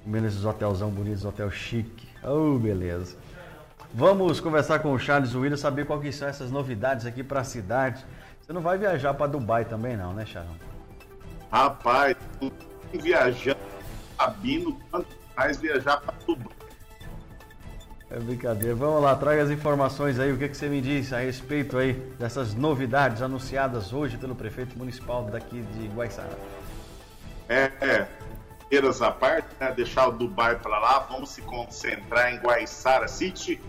Comer 0.05 0.23
nesses 0.23 0.45
hotelzão 0.45 0.91
bonitos, 0.91 1.25
hotel 1.25 1.51
chique. 1.51 2.09
Oh, 2.23 2.57
beleza. 2.57 3.17
Vamos 3.93 4.39
conversar 4.39 4.79
com 4.79 4.93
o 4.93 4.99
Charles 4.99 5.35
William, 5.35 5.57
saber 5.57 5.87
quais 5.87 6.15
são 6.15 6.29
essas 6.29 6.49
novidades 6.49 7.05
aqui 7.05 7.25
para 7.25 7.41
a 7.41 7.45
cidade. 7.45 8.07
Você 8.41 8.53
não 8.53 8.61
vai 8.61 8.79
viajar 8.79 9.13
para 9.15 9.27
Dubai 9.27 9.65
também 9.65 9.97
não, 9.97 10.13
né, 10.13 10.25
Charles? 10.25 10.53
Rapaz, 11.51 12.17
viajando, 12.93 13.59
Sabino, 14.17 14.79
quanto 14.89 15.17
mais 15.37 15.57
viajar 15.57 16.01
para 16.01 16.15
Dubai. 16.25 16.56
É 18.09 18.21
brincadeira. 18.21 18.75
Vamos 18.75 19.03
lá, 19.03 19.17
traga 19.17 19.43
as 19.43 19.51
informações 19.51 20.19
aí. 20.19 20.33
O 20.33 20.39
que, 20.39 20.49
que 20.49 20.57
você 20.57 20.69
me 20.69 20.81
diz 20.81 21.13
a 21.13 21.19
respeito 21.19 21.77
aí 21.77 21.95
dessas 22.19 22.55
novidades 22.55 23.21
anunciadas 23.21 23.93
hoje 23.93 24.17
pelo 24.17 24.35
prefeito 24.35 24.79
municipal 24.79 25.25
daqui 25.25 25.61
de 25.61 25.89
Guaiçara? 25.89 26.39
É, 27.49 27.73
é. 27.81 28.09
Queiras 28.71 29.03
à 29.03 29.11
parte, 29.11 29.49
né? 29.61 29.73
deixar 29.73 30.09
o 30.09 30.13
Dubai 30.13 30.57
para 30.57 30.79
lá, 30.79 30.99
vamos 31.01 31.31
se 31.31 31.43
concentrar 31.43 32.33
em 32.33 32.39
Guaiçara 32.39 33.09
City. 33.09 33.61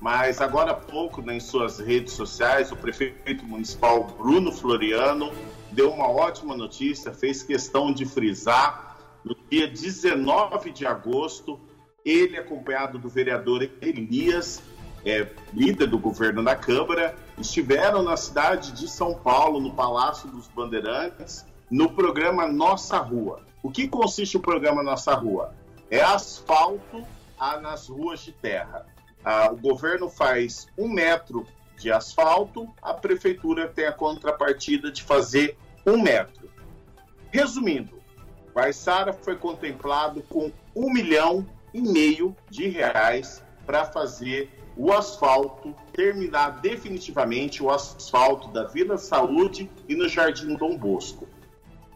Mas 0.00 0.40
agora 0.40 0.72
há 0.72 0.74
pouco, 0.74 1.22
né, 1.22 1.36
em 1.36 1.40
suas 1.40 1.78
redes 1.78 2.12
sociais, 2.12 2.70
o 2.70 2.76
prefeito 2.76 3.44
municipal 3.44 4.04
Bruno 4.04 4.52
Floriano 4.52 5.32
deu 5.70 5.90
uma 5.90 6.08
ótima 6.08 6.56
notícia, 6.56 7.12
fez 7.12 7.42
questão 7.42 7.92
de 7.92 8.04
frisar 8.04 8.96
no 9.24 9.36
dia 9.50 9.66
19 9.66 10.70
de 10.72 10.84
agosto 10.84 11.58
ele 12.04 12.36
acompanhado 12.36 12.98
do 12.98 13.08
vereador 13.08 13.68
Elias, 13.80 14.62
é, 15.04 15.26
líder 15.52 15.86
do 15.86 15.98
governo 15.98 16.44
da 16.44 16.54
Câmara, 16.54 17.16
estiveram 17.38 18.02
na 18.02 18.16
cidade 18.16 18.72
de 18.72 18.88
São 18.88 19.14
Paulo, 19.14 19.60
no 19.60 19.72
Palácio 19.74 20.28
dos 20.28 20.46
Bandeirantes, 20.48 21.46
no 21.70 21.90
programa 21.90 22.46
Nossa 22.46 22.98
Rua. 22.98 23.42
O 23.62 23.70
que 23.70 23.88
consiste 23.88 24.36
o 24.36 24.40
programa 24.40 24.82
Nossa 24.82 25.14
Rua? 25.14 25.54
É 25.90 26.02
asfalto 26.02 27.04
nas 27.60 27.88
ruas 27.88 28.20
de 28.20 28.32
terra. 28.32 28.86
Ah, 29.24 29.50
o 29.50 29.56
governo 29.56 30.08
faz 30.08 30.66
um 30.78 30.88
metro 30.88 31.46
de 31.76 31.90
asfalto, 31.90 32.68
a 32.80 32.94
prefeitura 32.94 33.68
tem 33.68 33.86
a 33.86 33.92
contrapartida 33.92 34.90
de 34.90 35.02
fazer 35.02 35.56
um 35.86 36.00
metro. 36.00 36.48
Resumindo, 37.30 38.00
Vaissara 38.54 39.12
foi 39.12 39.36
contemplado 39.36 40.22
com 40.22 40.52
um 40.74 40.92
milhão 40.92 41.46
e 41.74 41.82
meio 41.82 42.34
de 42.48 42.68
reais 42.68 43.42
para 43.66 43.84
fazer 43.84 44.48
o 44.76 44.92
asfalto, 44.92 45.74
terminar 45.92 46.60
definitivamente 46.60 47.62
o 47.62 47.70
asfalto 47.70 48.48
da 48.48 48.64
Vila 48.64 48.96
Saúde 48.96 49.70
e 49.88 49.94
no 49.94 50.08
Jardim 50.08 50.54
Dom 50.54 50.76
Bosco. 50.76 51.28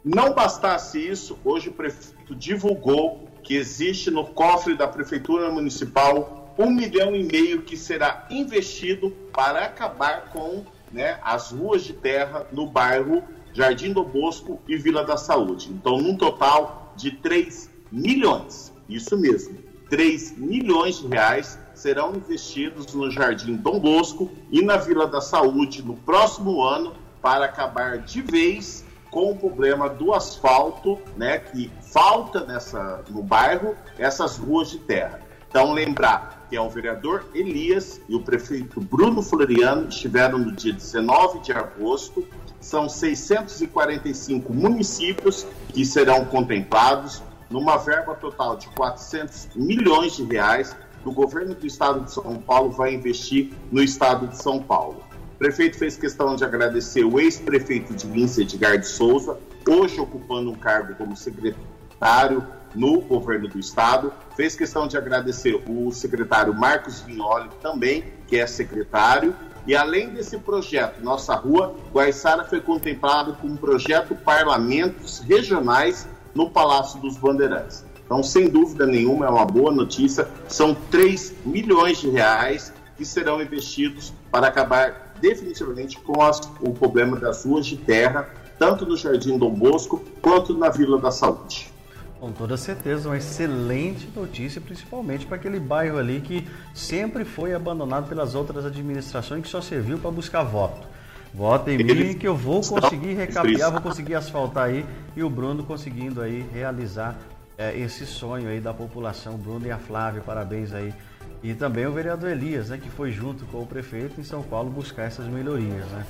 Não 0.05 0.33
bastasse 0.33 0.99
isso, 0.99 1.39
hoje 1.45 1.69
o 1.69 1.73
prefeito 1.73 2.35
divulgou 2.35 3.29
que 3.43 3.55
existe 3.55 4.11
no 4.11 4.27
cofre 4.27 4.77
da 4.77 4.87
Prefeitura 4.87 5.51
Municipal 5.51 6.55
um 6.59 6.71
milhão 6.71 7.15
e 7.15 7.23
meio 7.23 7.63
que 7.63 7.77
será 7.77 8.27
investido 8.31 9.11
para 9.33 9.65
acabar 9.65 10.31
com 10.31 10.65
né, 10.91 11.19
as 11.23 11.53
ruas 11.53 11.85
de 11.85 11.93
terra 11.93 12.47
no 12.53 12.67
bairro 12.67 13.23
Jardim 13.53 13.93
do 13.93 14.05
Bosco 14.05 14.61
e 14.69 14.77
Vila 14.77 15.05
da 15.05 15.17
Saúde. 15.17 15.71
Então, 15.71 15.99
num 15.99 16.17
total 16.17 16.93
de 16.97 17.13
3 17.13 17.71
milhões. 17.91 18.73
Isso 18.89 19.17
mesmo. 19.17 19.68
3 19.89 20.37
milhões 20.37 20.99
de 20.99 21.07
reais 21.07 21.59
serão 21.75 22.15
investidos 22.15 22.93
no 22.93 23.11
Jardim 23.11 23.57
Dom 23.57 23.79
Bosco 23.79 24.31
e 24.51 24.61
na 24.61 24.77
Vila 24.77 25.07
da 25.07 25.21
Saúde 25.21 25.83
no 25.83 25.95
próximo 25.95 26.63
ano 26.63 26.95
para 27.23 27.47
acabar 27.47 27.99
de 27.99 28.21
vez 28.21 28.85
com 29.11 29.33
o 29.33 29.37
problema 29.37 29.89
do 29.89 30.13
asfalto, 30.13 30.99
né, 31.17 31.39
que 31.39 31.71
falta 31.81 32.45
nessa 32.45 33.03
no 33.09 33.23
bairro 33.23 33.75
essas 33.99 34.37
ruas 34.37 34.71
de 34.71 34.79
terra. 34.79 35.21
Então 35.49 35.73
lembrar 35.73 36.47
que 36.49 36.57
é 36.57 36.61
o 36.61 36.69
vereador 36.69 37.27
Elias 37.35 38.01
e 38.09 38.15
o 38.15 38.21
prefeito 38.21 38.81
Bruno 38.81 39.23
Floriano 39.23 39.89
estiveram 39.89 40.39
no 40.39 40.53
dia 40.53 40.73
19 40.73 41.41
de 41.41 41.53
agosto. 41.53 42.27
São 42.61 42.89
645 42.89 44.53
municípios 44.53 45.47
que 45.73 45.85
serão 45.87 46.25
contemplados 46.25 47.23
numa 47.51 47.77
verba 47.77 48.15
total 48.15 48.57
de 48.57 48.69
400 48.69 49.49
milhões 49.55 50.17
de 50.17 50.25
reais 50.25 50.77
que 51.03 51.09
o 51.09 51.13
governo 51.13 51.55
do 51.55 51.67
estado 51.67 52.01
de 52.05 52.13
São 52.13 52.37
Paulo 52.37 52.71
vai 52.71 52.95
investir 52.95 53.53
no 53.71 53.83
estado 53.83 54.27
de 54.27 54.37
São 54.43 54.63
Paulo. 54.63 55.03
O 55.35 55.39
prefeito 55.39 55.79
fez 55.79 55.97
questão 55.97 56.35
de 56.35 56.45
agradecer 56.45 57.05
o 57.05 57.19
ex-prefeito 57.21 57.95
de 57.95 58.07
Lince, 58.09 58.43
Edgar 58.43 58.77
de 58.77 58.87
Souza, 58.87 59.39
hoje 59.69 60.01
ocupando 60.01 60.51
um 60.51 60.55
cargo 60.55 60.95
como 60.97 61.17
secretário 61.17 62.45
no 62.75 63.01
governo 63.01 63.49
do 63.49 63.59
estado. 63.59 64.13
Fez 64.37 64.57
questão 64.57 64.89
de 64.89 64.97
agradecer 64.97 65.63
o 65.69 65.93
secretário 65.93 66.53
Marcos 66.53 67.01
Vignoli, 67.01 67.49
também, 67.63 68.05
que 68.27 68.37
é 68.37 68.47
secretário. 68.47 69.35
E 69.67 69.77
além 69.77 70.11
desse 70.11 70.37
projeto 70.39 71.03
Nossa 71.03 71.35
Rua, 71.35 71.75
Guaiçara 71.93 72.45
foi 72.45 72.61
contemplado 72.61 73.35
com 73.35 73.47
um 73.47 73.57
projeto 73.57 74.15
Parlamentos 74.17 75.21
Regionais 75.21 76.09
no 76.39 76.49
Palácio 76.49 77.01
dos 77.01 77.17
Bandeirantes. 77.17 77.85
Então, 78.05 78.23
sem 78.23 78.49
dúvida 78.49 78.87
nenhuma, 78.87 79.27
é 79.27 79.29
uma 79.29 79.45
boa 79.45 79.73
notícia. 79.73 80.29
São 80.47 80.73
3 80.73 81.35
milhões 81.45 81.99
de 81.99 82.09
reais 82.09 82.73
que 82.97 83.05
serão 83.05 83.43
investidos 83.43 84.13
para 84.31 84.47
acabar 84.47 85.15
definitivamente 85.21 85.99
com 85.99 86.23
as, 86.23 86.41
o 86.61 86.73
problema 86.73 87.19
das 87.19 87.45
ruas 87.45 87.67
de 87.67 87.77
terra, 87.77 88.29
tanto 88.57 88.87
no 88.87 88.97
Jardim 88.97 89.37
Dom 89.37 89.51
Bosco 89.51 90.01
quanto 90.23 90.57
na 90.57 90.69
Vila 90.69 91.01
da 91.01 91.11
Saúde. 91.11 91.73
Com 92.21 92.31
toda 92.31 92.57
certeza, 92.57 93.09
uma 93.09 93.17
excelente 93.17 94.09
notícia, 94.15 94.61
principalmente 94.61 95.27
para 95.27 95.37
aquele 95.37 95.59
bairro 95.59 95.99
ali 95.99 96.21
que 96.21 96.47
sempre 96.73 97.25
foi 97.25 97.53
abandonado 97.53 98.09
pelas 98.09 98.37
outras 98.37 98.65
administrações 98.65 99.43
que 99.43 99.49
só 99.49 99.61
serviu 99.61 99.99
para 99.99 100.11
buscar 100.13 100.45
voto. 100.45 100.87
Vota 101.33 101.71
em 101.71 101.79
mim 101.79 102.15
que 102.15 102.27
eu 102.27 102.37
vou 102.37 102.63
conseguir 102.63 103.15
recapear, 103.15 103.71
vou 103.71 103.81
conseguir 103.81 104.15
asfaltar 104.15 104.65
aí 104.65 104.85
e 105.15 105.23
o 105.23 105.31
Bruno 105.31 105.63
conseguindo 105.63 106.21
aí 106.21 106.47
realizar 106.53 107.17
é, 107.57 107.79
esse 107.79 108.07
sonho 108.07 108.49
aí 108.49 108.61
da 108.61 108.73
população. 108.73 109.37
Bruno 109.37 109.67
e 109.67 109.71
a 109.71 109.79
Flávia, 109.79 110.23
parabéns 110.23 110.73
aí. 110.73 110.95
E 111.43 111.55
também 111.55 111.87
o 111.87 111.93
vereador 111.93 112.31
Elias, 112.31 112.71
né, 112.71 112.79
que 112.79 112.89
foi 112.89 113.13
junto 113.13 113.45
com 113.47 113.63
o 113.63 113.67
prefeito 113.67 114.21
em 114.21 114.25
São 114.25 114.43
Paulo 114.43 114.71
buscar 114.71 115.05
essas 115.05 115.27
melhorias, 115.27 115.87
né? 115.87 116.05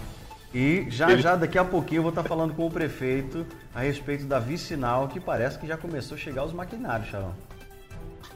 E 0.54 0.86
já 0.88 1.14
já 1.16 1.36
daqui 1.36 1.58
a 1.58 1.64
pouquinho 1.64 1.98
eu 1.98 2.02
vou 2.04 2.08
estar 2.08 2.22
falando 2.22 2.54
com 2.54 2.66
o 2.66 2.70
prefeito 2.70 3.44
a 3.74 3.80
respeito 3.80 4.24
da 4.24 4.38
vicinal, 4.38 5.08
que 5.08 5.20
parece 5.20 5.58
que 5.58 5.66
já 5.66 5.76
começou 5.76 6.16
a 6.16 6.18
chegar 6.18 6.44
os 6.44 6.54
maquinários, 6.54 7.10
Charão. 7.10 7.34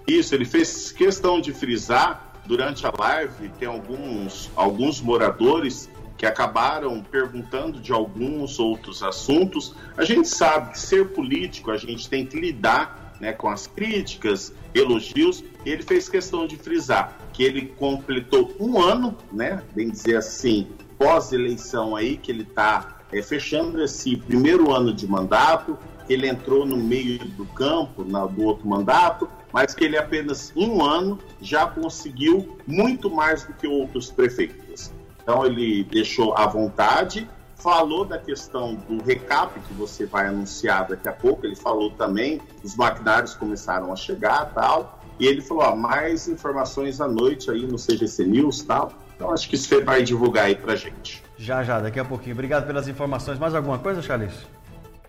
Isso, 0.07 0.35
ele 0.35 0.45
fez 0.45 0.93
questão 0.93 1.41
de 1.41 1.55
frisar 1.55 2.33
durante 2.45 2.87
a 2.87 2.93
live, 2.99 3.49
tem 3.59 3.69
alguns, 3.69 4.51
alguns 4.55 5.01
moradores 5.01 5.89
que 6.17 6.27
acabaram 6.27 7.03
perguntando 7.03 7.81
de 7.81 7.93
alguns 7.93 8.59
outros 8.59 9.03
assuntos. 9.03 9.75
A 9.97 10.05
gente 10.05 10.29
sabe 10.29 10.73
que 10.73 10.79
ser 10.79 11.09
político, 11.09 11.71
a 11.71 11.77
gente 11.77 12.09
tem 12.09 12.25
que 12.25 12.39
lidar 12.39 13.15
né, 13.21 13.33
com 13.33 13.49
as 13.49 13.67
críticas, 13.67 14.53
elogios, 14.75 15.45
e 15.65 15.71
ele 15.71 15.83
fez 15.83 16.09
questão 16.09 16.47
de 16.47 16.57
frisar 16.57 17.17
que 17.33 17.43
ele 17.43 17.67
completou 17.79 18.55
um 18.59 18.81
ano, 18.81 19.17
né, 19.33 19.63
bem 19.75 19.89
dizer 19.91 20.17
assim, 20.17 20.67
pós-eleição 20.99 21.97
aí, 21.97 22.17
que 22.17 22.31
ele 22.31 22.43
está 22.43 23.01
é, 23.13 23.23
fechando 23.23 23.83
esse 23.83 24.17
primeiro 24.17 24.73
ano 24.73 24.93
de 24.93 25.07
mandato, 25.07 25.79
que 26.07 26.13
ele 26.13 26.29
entrou 26.29 26.67
no 26.67 26.77
meio 26.77 27.19
do 27.19 27.47
campo, 27.47 28.05
na, 28.05 28.27
do 28.27 28.43
outro 28.43 28.67
mandato, 28.69 29.29
mas 29.53 29.75
que 29.75 29.85
ele 29.85 29.97
apenas 29.97 30.53
em 30.57 30.69
um 30.69 30.83
ano 30.83 31.19
já 31.41 31.67
conseguiu 31.67 32.59
muito 32.67 33.11
mais 33.11 33.45
do 33.45 33.53
que 33.53 33.67
outros 33.67 34.11
prefeitos. 34.11 34.93
Então 35.23 35.47
ele 35.47 35.85
deixou 35.85 36.37
à 36.37 36.47
vontade, 36.47 37.29
falou 37.57 38.05
da 38.05 38.19
questão 38.19 38.75
do 38.75 39.03
recap 39.03 39.59
que 39.61 39.73
você 39.75 40.05
vai 40.05 40.27
anunciar 40.27 40.89
daqui 40.89 41.09
a 41.09 41.13
pouco, 41.13 41.47
ele 41.47 41.55
falou 41.55 41.91
também, 41.91 42.41
os 42.63 42.75
maquinários 42.75 43.35
começaram 43.35 43.93
a 43.93 43.97
chegar 43.97 44.47
tal, 44.53 45.01
e 45.19 45.27
ele 45.27 45.41
falou, 45.41 45.65
ó, 45.65 45.77
mais 45.77 46.27
informações 46.27 47.01
à 47.01 47.07
noite 47.07 47.51
aí 47.51 47.65
no 47.67 47.77
CGC 47.77 48.25
News 48.25 48.63
tal. 48.63 48.93
Então 49.15 49.31
acho 49.31 49.49
que 49.49 49.57
você 49.57 49.81
vai 49.81 50.03
divulgar 50.03 50.47
aí 50.47 50.57
pra 50.57 50.75
gente. 50.75 51.23
Já, 51.39 51.63
já, 51.63 51.79
daqui 51.79 52.01
a 52.01 52.05
pouquinho. 52.05 52.35
Obrigado 52.35 52.67
pelas 52.67 52.89
informações. 52.89 53.39
Mais 53.39 53.55
alguma 53.55 53.79
coisa, 53.79 54.03
Charles? 54.03 54.35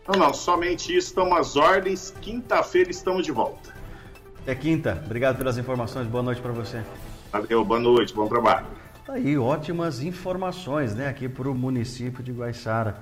Não, 0.08 0.20
não, 0.20 0.34
somente 0.34 0.96
isso. 0.96 1.08
Estão 1.08 1.34
as 1.34 1.56
ordens. 1.56 2.14
Quinta-feira 2.22 2.92
estamos 2.92 3.26
de 3.26 3.32
volta. 3.32 3.74
É 4.46 4.54
quinta. 4.54 5.02
Obrigado 5.04 5.38
pelas 5.38 5.58
informações. 5.58 6.06
Boa 6.06 6.24
noite 6.24 6.42
para 6.42 6.52
você. 6.52 6.84
Valeu, 7.32 7.66
boa 7.66 7.80
noite, 7.80 8.14
bom 8.14 8.28
trabalho. 8.28 8.68
Tá 9.06 9.14
aí, 9.14 9.38
ótimas 9.38 10.02
informações, 10.02 10.96
né, 10.96 11.10
aqui 11.10 11.28
para 11.28 11.50
o 11.50 11.54
município 11.54 12.24
de 12.24 12.32
Guaiçara. 12.32 12.96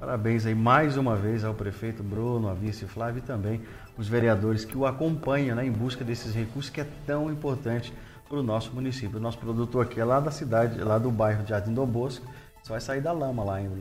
Parabéns 0.00 0.44
aí 0.44 0.54
mais 0.54 0.96
uma 0.96 1.14
vez 1.14 1.44
ao 1.44 1.54
prefeito 1.54 2.02
Bruno, 2.02 2.48
a 2.48 2.54
vice 2.54 2.86
Flávio 2.86 3.20
e 3.20 3.22
também 3.22 3.60
os 3.96 4.08
vereadores 4.08 4.64
que 4.64 4.76
o 4.76 4.84
acompanham 4.84 5.54
né, 5.54 5.64
em 5.64 5.70
busca 5.70 6.04
desses 6.04 6.34
recursos 6.34 6.72
que 6.72 6.80
é 6.80 6.86
tão 7.06 7.30
importante 7.30 7.94
para 8.28 8.36
o 8.36 8.42
nosso 8.42 8.72
município. 8.72 9.18
O 9.18 9.22
nosso 9.22 9.38
produtor 9.38 9.86
aqui 9.86 10.00
é 10.00 10.04
lá 10.04 10.18
da 10.18 10.32
cidade, 10.32 10.76
lá 10.80 10.98
do 10.98 11.08
bairro 11.08 11.44
de 11.44 11.50
Jardim 11.50 11.72
do 11.72 11.86
Bosco. 11.86 12.26
Só 12.64 12.72
vai 12.72 12.80
sair 12.80 13.00
da 13.00 13.12
lama 13.12 13.44
lá 13.44 13.54
ainda. 13.54 13.76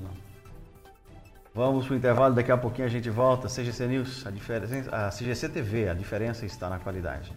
Vamos 1.56 1.88
para 1.88 1.96
o 1.96 1.98
intervalo, 1.98 2.36
daqui 2.36 2.52
a 2.52 2.58
pouquinho 2.58 2.86
a 2.86 2.92
gente 2.92 3.10
volta. 3.10 3.48
CGC 3.48 3.88
News, 3.88 4.28
a, 4.28 4.30
diferença, 4.30 4.96
a 4.96 5.10
CGC 5.10 5.50
TV, 5.50 5.90
a 5.90 5.96
diferença 5.96 6.46
está 6.46 6.70
na 6.70 6.78
qualidade. 6.78 7.34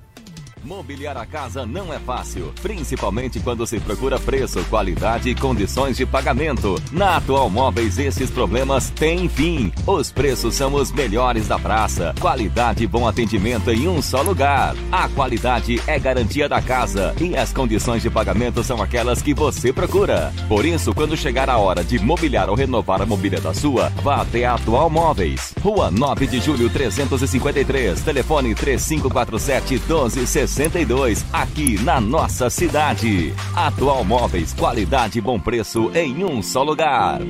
Mobiliar 0.67 1.17
a 1.17 1.25
casa 1.25 1.65
não 1.65 1.95
é 1.95 1.99
fácil, 2.01 2.53
principalmente 2.61 3.39
quando 3.39 3.65
se 3.65 3.79
procura 3.79 4.19
preço, 4.19 4.65
qualidade 4.65 5.31
e 5.31 5.35
condições 5.35 5.97
de 5.97 6.05
pagamento. 6.05 6.75
Na 6.91 7.19
Atual 7.19 7.49
Móveis, 7.49 8.01
esses 8.01 8.33
problemas 8.33 8.91
têm 8.91 9.29
fim. 9.29 9.73
Os 9.87 10.11
preços 10.11 10.57
são 10.57 10.75
os 10.75 10.91
melhores 10.91 11.47
da 11.47 11.57
praça. 11.57 12.13
Qualidade 12.21 12.83
e 12.83 12.87
bom 12.87 13.07
atendimento 13.07 13.71
em 13.71 13.87
um 13.87 14.03
só 14.03 14.23
lugar. 14.23 14.75
A 14.91 15.09
qualidade 15.09 15.81
é 15.87 16.01
garantia 16.01 16.49
da 16.49 16.61
casa 16.61 17.15
e 17.21 17.37
as 17.37 17.53
condições 17.53 18.03
de 18.03 18.11
pagamento 18.11 18.65
são 18.65 18.83
aquelas 18.83 19.23
que 19.23 19.33
você 19.33 19.73
procura. 19.73 20.33
Por 20.49 20.65
isso, 20.65 20.93
quando 20.93 21.17
chegar 21.17 21.49
a 21.49 21.59
hora 21.59 21.85
de 21.85 21.97
mobiliar 22.01 22.51
ou 22.51 22.57
renovar 22.57 23.01
a 23.01 23.07
mobília 23.07 23.41
da 23.41 23.55
sua, 23.55 23.91
vá 24.03 24.23
até 24.23 24.45
a 24.45 24.55
Atual 24.55 24.91
Móveis. 24.91 25.55
Rua 25.63 25.93
9 25.93 26.27
de 26.27 26.41
Julho 26.41 26.69
353, 26.69 28.01
telefone 28.01 28.53
3547 28.53 29.75
1260. 29.75 30.56
62, 30.57 31.23
aqui 31.35 31.79
na 31.85 32.01
nossa 32.01 32.49
cidade. 32.49 33.35
Atual 33.55 34.03
Móveis, 34.03 34.55
qualidade 34.55 35.19
e 35.19 35.21
bom 35.21 35.39
preço 35.39 35.91
em 35.95 36.25
um 36.25 36.43
só 36.43 36.63
lugar. 36.63 37.21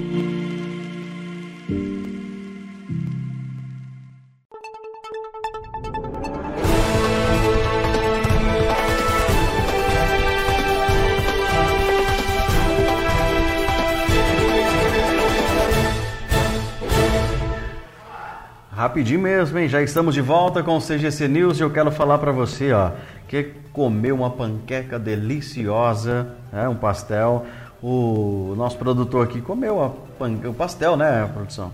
Rapidinho 18.77 19.21
mesmo, 19.21 19.59
hein? 19.59 19.69
Já 19.69 19.83
estamos 19.83 20.15
de 20.15 20.21
volta 20.21 20.63
com 20.63 20.77
o 20.77 20.81
CGC 20.81 21.27
News 21.27 21.59
e 21.59 21.63
eu 21.63 21.71
quero 21.71 21.91
falar 21.91 22.19
para 22.19 22.31
você, 22.31 22.73
ó, 22.73 22.93
que 23.29 23.53
comeu 23.73 24.17
uma 24.17 24.31
panqueca 24.31 24.99
deliciosa, 24.99 26.29
né? 26.53 26.69
um 26.69 26.75
pastel. 26.75 27.47
O 27.83 28.55
nosso 28.57 28.79
produtor 28.79 29.25
aqui 29.25 29.41
comeu 29.41 29.83
a 29.83 29.91
pan... 30.19 30.33
o 30.49 30.55
pastel, 30.55 30.97
né, 30.97 31.29
produção? 31.33 31.71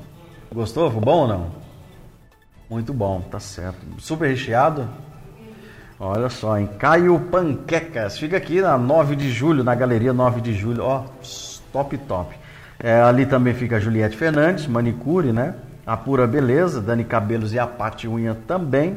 Gostou? 0.53 0.91
Foi 0.91 1.01
bom 1.01 1.21
ou 1.21 1.29
não? 1.29 1.47
Muito 2.69 2.93
bom, 2.93 3.21
tá 3.21 3.39
certo. 3.39 3.79
Super 3.99 4.29
recheado. 4.29 4.89
Olha 6.01 6.29
só, 6.29 6.59
em 6.59 6.67
Caio 6.67 7.19
Panquecas. 7.31 8.19
Fica 8.19 8.37
aqui 8.37 8.61
na 8.61 8.77
9 8.77 9.15
de 9.15 9.31
julho, 9.31 9.63
na 9.63 9.75
galeria 9.75 10.13
9 10.13 10.41
de 10.41 10.53
julho. 10.53 10.83
Ó, 10.83 11.05
top, 11.73 11.97
top. 11.99 12.35
É, 12.79 13.01
ali 13.01 13.25
também 13.25 13.55
fica 13.55 13.77
a 13.77 13.81
Juliette 13.81 14.17
Fernandes, 14.17 14.67
manicure, 14.67 15.33
né? 15.33 15.55
a 15.87 15.97
Pura 15.97 16.27
Beleza, 16.27 16.81
Dani 16.81 17.05
Cabelos 17.05 17.53
e 17.53 17.59
a 17.59 17.67
Pati 17.67 18.09
Unha 18.09 18.37
também. 18.47 18.97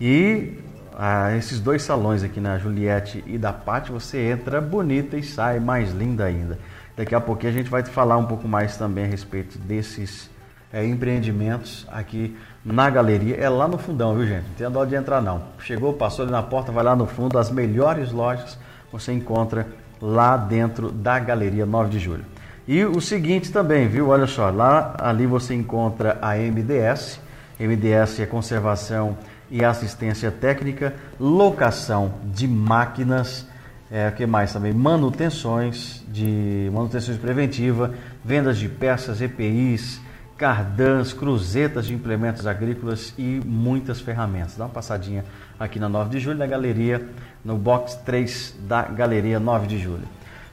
E 0.00 0.58
ah, 0.98 1.36
esses 1.36 1.60
dois 1.60 1.82
salões 1.82 2.22
aqui 2.22 2.40
na 2.40 2.56
Juliette 2.56 3.22
e 3.26 3.36
da 3.36 3.52
Pati, 3.52 3.92
você 3.92 4.30
entra 4.30 4.62
bonita 4.62 5.16
e 5.16 5.22
sai 5.22 5.60
mais 5.60 5.92
linda 5.92 6.24
ainda. 6.24 6.58
Daqui 6.96 7.14
a 7.14 7.20
pouquinho 7.20 7.52
a 7.52 7.54
gente 7.54 7.68
vai 7.68 7.82
te 7.82 7.90
falar 7.90 8.16
um 8.16 8.24
pouco 8.24 8.48
mais 8.48 8.78
também 8.78 9.04
a 9.04 9.06
respeito 9.06 9.58
desses 9.58 10.30
é, 10.72 10.86
empreendimentos 10.86 11.86
aqui 11.92 12.34
na 12.64 12.88
galeria. 12.88 13.36
É 13.36 13.46
lá 13.46 13.68
no 13.68 13.76
fundão, 13.76 14.14
viu 14.14 14.26
gente? 14.26 14.46
Não 14.48 14.54
tem 14.54 14.70
dó 14.70 14.84
de 14.86 14.94
entrar 14.94 15.20
não. 15.20 15.42
Chegou, 15.58 15.92
passou 15.92 16.22
ali 16.22 16.32
na 16.32 16.42
porta, 16.42 16.72
vai 16.72 16.82
lá 16.82 16.96
no 16.96 17.06
fundo, 17.06 17.38
as 17.38 17.50
melhores 17.50 18.10
lojas 18.10 18.58
você 18.90 19.12
encontra 19.12 19.66
lá 20.00 20.38
dentro 20.38 20.90
da 20.90 21.18
galeria 21.18 21.66
9 21.66 21.90
de 21.90 21.98
julho. 21.98 22.24
E 22.66 22.84
o 22.84 23.00
seguinte 23.02 23.52
também, 23.52 23.86
viu? 23.86 24.08
Olha 24.08 24.26
só, 24.26 24.48
lá 24.50 24.94
ali 24.98 25.26
você 25.26 25.54
encontra 25.54 26.18
a 26.22 26.36
MDS. 26.36 27.20
MDS 27.60 28.20
é 28.20 28.26
conservação 28.26 29.16
e 29.50 29.64
assistência 29.64 30.30
técnica, 30.30 30.94
locação 31.18 32.14
de 32.24 32.48
máquinas, 32.48 33.46
é, 33.90 34.10
que 34.10 34.26
mais 34.26 34.52
também? 34.52 34.72
Manutenções 34.72 36.04
de 36.08 36.68
manutenções 36.72 37.18
preventiva, 37.18 37.94
vendas 38.24 38.58
de 38.58 38.68
peças, 38.68 39.20
EPIs, 39.20 40.00
cardãs, 40.36 41.12
cruzetas 41.12 41.86
de 41.86 41.94
implementos 41.94 42.46
agrícolas 42.46 43.14
e 43.16 43.40
muitas 43.44 44.00
ferramentas. 44.00 44.56
Dá 44.56 44.64
uma 44.64 44.70
passadinha 44.70 45.24
aqui 45.58 45.78
na 45.78 45.88
9 45.88 46.10
de 46.10 46.20
julho, 46.20 46.38
na 46.38 46.46
galeria, 46.46 47.06
no 47.44 47.56
box 47.56 47.96
3 48.04 48.56
da 48.68 48.82
galeria 48.82 49.40
9 49.40 49.66
de 49.66 49.78
julho. 49.78 50.06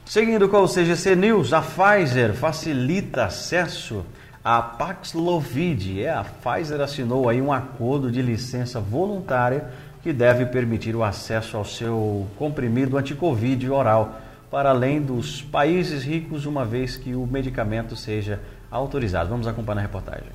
Seguindo 0.06 0.48
com 0.48 0.58
o 0.58 0.68
CGC 0.68 1.16
News, 1.16 1.52
a 1.52 1.62
Pfizer 1.62 2.34
facilita 2.34 3.24
acesso 3.24 4.04
à 4.44 4.60
Paxlovid. 4.60 6.02
É, 6.02 6.12
a 6.12 6.22
Pfizer 6.22 6.80
assinou 6.80 7.28
aí 7.28 7.40
um 7.40 7.52
acordo 7.52 8.12
de 8.12 8.20
licença 8.20 8.78
voluntária 8.78 9.70
que 10.02 10.12
deve 10.12 10.44
permitir 10.44 10.94
o 10.94 11.02
acesso 11.02 11.56
ao 11.56 11.64
seu 11.64 12.28
comprimido 12.36 12.98
anticovid 12.98 13.68
oral 13.70 14.20
para 14.50 14.68
além 14.68 15.00
dos 15.00 15.40
países 15.40 16.04
ricos, 16.04 16.44
uma 16.44 16.64
vez 16.64 16.96
que 16.96 17.14
o 17.14 17.26
medicamento 17.26 17.96
seja 17.96 18.38
autorizado. 18.70 19.30
Vamos 19.30 19.46
acompanhar 19.46 19.80
a 19.80 19.82
reportagem 19.82 20.28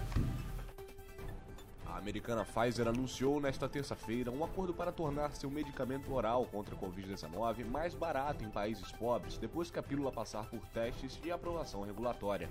americana 2.10 2.44
Pfizer 2.44 2.88
anunciou 2.88 3.40
nesta 3.40 3.70
terça-feira 3.70 4.32
um 4.32 4.44
acordo 4.44 4.74
para 4.74 4.92
tornar 4.92 5.32
seu 5.36 5.50
medicamento 5.52 6.12
oral 6.12 6.44
contra 6.46 6.74
a 6.74 6.78
Covid-19 6.78 7.66
mais 7.66 7.94
barato 7.94 8.44
em 8.44 8.50
países 8.50 8.92
pobres 8.94 9.38
depois 9.38 9.70
que 9.70 9.78
a 9.78 9.84
pílula 9.84 10.12
passar 10.12 10.46
por 10.46 10.60
testes 10.74 11.20
e 11.24 11.32
aprovação 11.32 11.84
regulatória. 11.84 12.50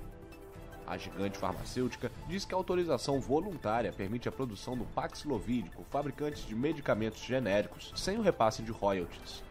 A 0.88 0.96
gigante 0.96 1.36
farmacêutica 1.36 2.10
diz 2.26 2.46
que 2.46 2.54
a 2.54 2.56
autorização 2.56 3.20
voluntária 3.20 3.92
permite 3.92 4.26
a 4.26 4.32
produção 4.32 4.74
do 4.74 4.86
Paxlovid 4.86 5.68
por 5.68 5.84
fabricantes 5.84 6.46
de 6.46 6.54
medicamentos 6.54 7.20
genéricos 7.20 7.92
sem 7.94 8.16
o 8.16 8.22
repasse 8.22 8.62
de 8.62 8.72
royalties. 8.72 9.44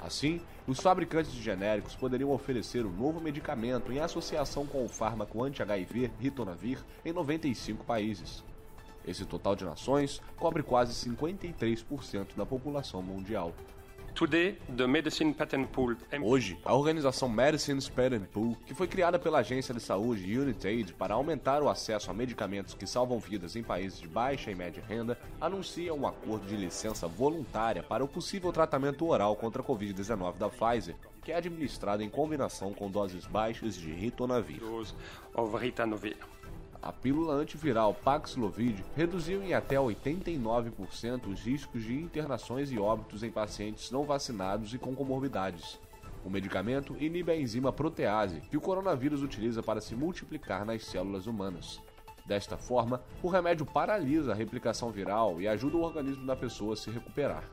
Assim, 0.00 0.40
os 0.68 0.78
fabricantes 0.78 1.32
de 1.32 1.42
genéricos 1.42 1.96
poderiam 1.96 2.30
oferecer 2.30 2.86
o 2.86 2.92
novo 2.92 3.20
medicamento 3.20 3.90
em 3.90 3.98
associação 3.98 4.66
com 4.66 4.84
o 4.84 4.88
fármaco 4.88 5.42
anti-HIV 5.42 6.12
Ritonavir 6.20 6.78
em 7.04 7.12
95 7.12 7.84
países. 7.84 8.44
Esse 9.04 9.24
total 9.24 9.56
de 9.56 9.64
nações 9.64 10.22
cobre 10.36 10.62
quase 10.62 11.10
53% 11.10 12.36
da 12.36 12.46
população 12.46 13.02
mundial. 13.02 13.52
Hoje, 16.22 16.56
a 16.64 16.72
organização 16.72 17.28
Medicines 17.28 17.88
Patent 17.88 18.26
Pool, 18.28 18.56
que 18.64 18.72
foi 18.72 18.86
criada 18.86 19.18
pela 19.18 19.40
agência 19.40 19.74
de 19.74 19.80
saúde 19.80 20.38
UnitAid 20.38 20.92
para 20.92 21.14
aumentar 21.14 21.60
o 21.64 21.68
acesso 21.68 22.12
a 22.12 22.14
medicamentos 22.14 22.74
que 22.74 22.86
salvam 22.86 23.18
vidas 23.18 23.56
em 23.56 23.62
países 23.64 24.00
de 24.00 24.06
baixa 24.06 24.52
e 24.52 24.54
média 24.54 24.84
renda, 24.88 25.18
anuncia 25.40 25.92
um 25.92 26.06
acordo 26.06 26.46
de 26.46 26.54
licença 26.54 27.08
voluntária 27.08 27.82
para 27.82 28.04
o 28.04 28.08
possível 28.08 28.52
tratamento 28.52 29.04
oral 29.04 29.34
contra 29.34 29.60
a 29.60 29.64
Covid-19 29.64 30.38
da 30.38 30.48
Pfizer, 30.48 30.94
que 31.24 31.32
é 31.32 31.36
administrado 31.36 32.04
em 32.04 32.08
combinação 32.08 32.72
com 32.72 32.88
doses 32.88 33.26
baixas 33.26 33.74
de 33.74 33.90
ritonavir. 33.90 34.60
A 36.84 36.92
pílula 36.92 37.32
antiviral 37.32 37.94
Paxlovid 37.94 38.84
reduziu 38.94 39.42
em 39.42 39.54
até 39.54 39.76
89% 39.76 41.32
os 41.32 41.40
riscos 41.40 41.82
de 41.82 41.94
internações 41.94 42.70
e 42.70 42.78
óbitos 42.78 43.22
em 43.22 43.30
pacientes 43.30 43.90
não 43.90 44.04
vacinados 44.04 44.74
e 44.74 44.78
com 44.78 44.94
comorbidades. 44.94 45.80
O 46.22 46.28
medicamento 46.28 46.94
inibe 47.00 47.32
a 47.32 47.40
enzima 47.40 47.72
protease, 47.72 48.42
que 48.50 48.58
o 48.58 48.60
coronavírus 48.60 49.22
utiliza 49.22 49.62
para 49.62 49.80
se 49.80 49.94
multiplicar 49.94 50.66
nas 50.66 50.84
células 50.84 51.26
humanas. 51.26 51.80
Desta 52.26 52.58
forma, 52.58 53.00
o 53.22 53.28
remédio 53.28 53.64
paralisa 53.64 54.32
a 54.32 54.34
replicação 54.34 54.90
viral 54.90 55.40
e 55.40 55.48
ajuda 55.48 55.78
o 55.78 55.82
organismo 55.82 56.26
da 56.26 56.36
pessoa 56.36 56.74
a 56.74 56.76
se 56.76 56.90
recuperar. 56.90 57.44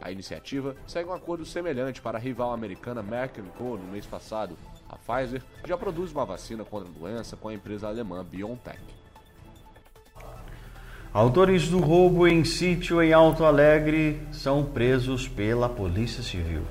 A 0.00 0.10
iniciativa 0.10 0.74
segue 0.86 1.10
um 1.10 1.14
acordo 1.14 1.44
semelhante 1.44 2.00
para 2.00 2.16
a 2.16 2.20
rival 2.20 2.54
americana 2.54 3.02
Merck 3.02 3.38
Co. 3.58 3.76
no 3.76 3.92
mês 3.92 4.06
passado. 4.06 4.56
A 4.92 4.96
Pfizer 4.96 5.40
já 5.66 5.76
produz 5.78 6.12
uma 6.12 6.26
vacina 6.26 6.64
contra 6.64 6.86
a 6.86 6.92
doença 6.92 7.34
com 7.34 7.48
a 7.48 7.54
empresa 7.54 7.88
alemã 7.88 8.22
BioNTech. 8.22 8.78
Autores 11.14 11.68
do 11.68 11.78
roubo 11.78 12.28
em 12.28 12.44
sítio 12.44 13.02
em 13.02 13.12
Alto 13.12 13.44
Alegre 13.44 14.20
são 14.32 14.64
presos 14.64 15.26
pela 15.26 15.68
Polícia 15.68 16.22
Civil. 16.22 16.62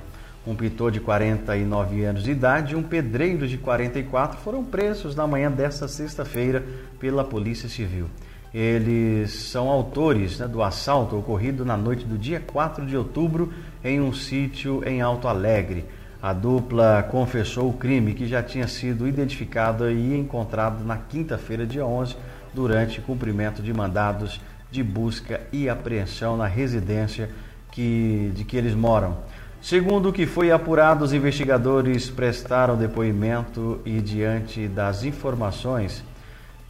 Um 0.45 0.55
pintor 0.55 0.91
de 0.91 0.99
49 0.99 2.03
anos 2.03 2.23
de 2.23 2.31
idade 2.31 2.73
e 2.73 2.75
um 2.75 2.83
pedreiro 2.83 3.47
de 3.47 3.57
44 3.57 4.39
foram 4.39 4.63
presos 4.63 5.15
na 5.15 5.25
manhã 5.25 5.51
desta 5.51 5.87
sexta-feira 5.87 6.63
pela 6.99 7.23
Polícia 7.23 7.69
Civil. 7.69 8.07
Eles 8.53 9.31
são 9.31 9.69
autores 9.69 10.39
né, 10.39 10.47
do 10.47 10.61
assalto 10.61 11.17
ocorrido 11.17 11.63
na 11.63 11.77
noite 11.77 12.03
do 12.03 12.17
dia 12.17 12.39
4 12.39 12.85
de 12.85 12.97
outubro 12.97 13.53
em 13.83 14.01
um 14.01 14.13
sítio 14.13 14.83
em 14.87 15.01
Alto 15.01 15.27
Alegre. 15.27 15.85
A 16.21 16.33
dupla 16.33 17.03
confessou 17.09 17.69
o 17.69 17.73
crime 17.73 18.13
que 18.13 18.27
já 18.27 18.43
tinha 18.43 18.67
sido 18.67 19.07
identificado 19.07 19.89
e 19.89 20.15
encontrado 20.15 20.83
na 20.83 20.97
quinta-feira, 20.97 21.65
dia 21.65 21.83
11, 21.83 22.15
durante 22.53 23.01
cumprimento 23.01 23.61
de 23.63 23.73
mandados 23.73 24.39
de 24.69 24.83
busca 24.83 25.41
e 25.51 25.67
apreensão 25.67 26.37
na 26.37 26.45
residência 26.45 27.29
que, 27.71 28.31
de 28.35 28.43
que 28.43 28.55
eles 28.55 28.75
moram. 28.75 29.17
Segundo 29.61 30.09
o 30.09 30.13
que 30.13 30.25
foi 30.25 30.51
apurado, 30.51 31.03
os 31.03 31.13
investigadores 31.13 32.09
prestaram 32.09 32.77
depoimento 32.77 33.79
e, 33.85 33.99
diante 34.01 34.67
das 34.67 35.03
informações 35.03 36.03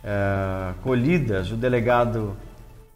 eh, 0.03 0.73
colhidas, 0.81 1.51
o 1.51 1.55
delegado 1.55 2.35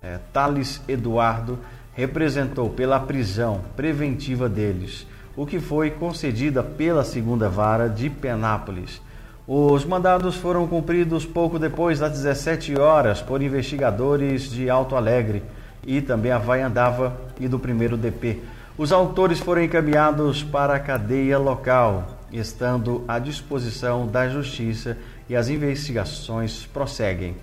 eh, 0.01 0.19
Thales 0.33 0.81
Eduardo 0.87 1.59
representou 1.93 2.69
pela 2.69 2.99
prisão 2.99 3.61
preventiva 3.75 4.49
deles, 4.49 5.07
o 5.35 5.45
que 5.45 5.59
foi 5.59 5.91
concedida 5.91 6.63
pela 6.63 7.03
segunda 7.03 7.49
vara 7.49 7.89
de 7.89 8.09
Penápolis. 8.09 9.01
Os 9.47 9.85
mandados 9.85 10.35
foram 10.35 10.65
cumpridos 10.65 11.25
pouco 11.25 11.59
depois 11.59 11.99
das 11.99 12.13
17 12.13 12.79
horas 12.79 13.21
por 13.21 13.41
investigadores 13.41 14.49
de 14.49 14.69
Alto 14.69 14.95
Alegre 14.95 15.43
e 15.85 16.01
também 16.01 16.31
a 16.31 16.37
Vai 16.37 16.61
Andava 16.61 17.15
e 17.39 17.47
do 17.47 17.59
primeiro 17.59 17.95
DP. 17.95 18.41
Os 18.77 18.91
autores 18.91 19.39
foram 19.39 19.63
encaminhados 19.63 20.43
para 20.43 20.75
a 20.75 20.79
cadeia 20.79 21.37
local, 21.37 22.17
estando 22.31 23.03
à 23.07 23.19
disposição 23.19 24.07
da 24.07 24.27
Justiça 24.27 24.97
e 25.29 25.35
as 25.35 25.47
investigações 25.47 26.65
prosseguem. 26.65 27.35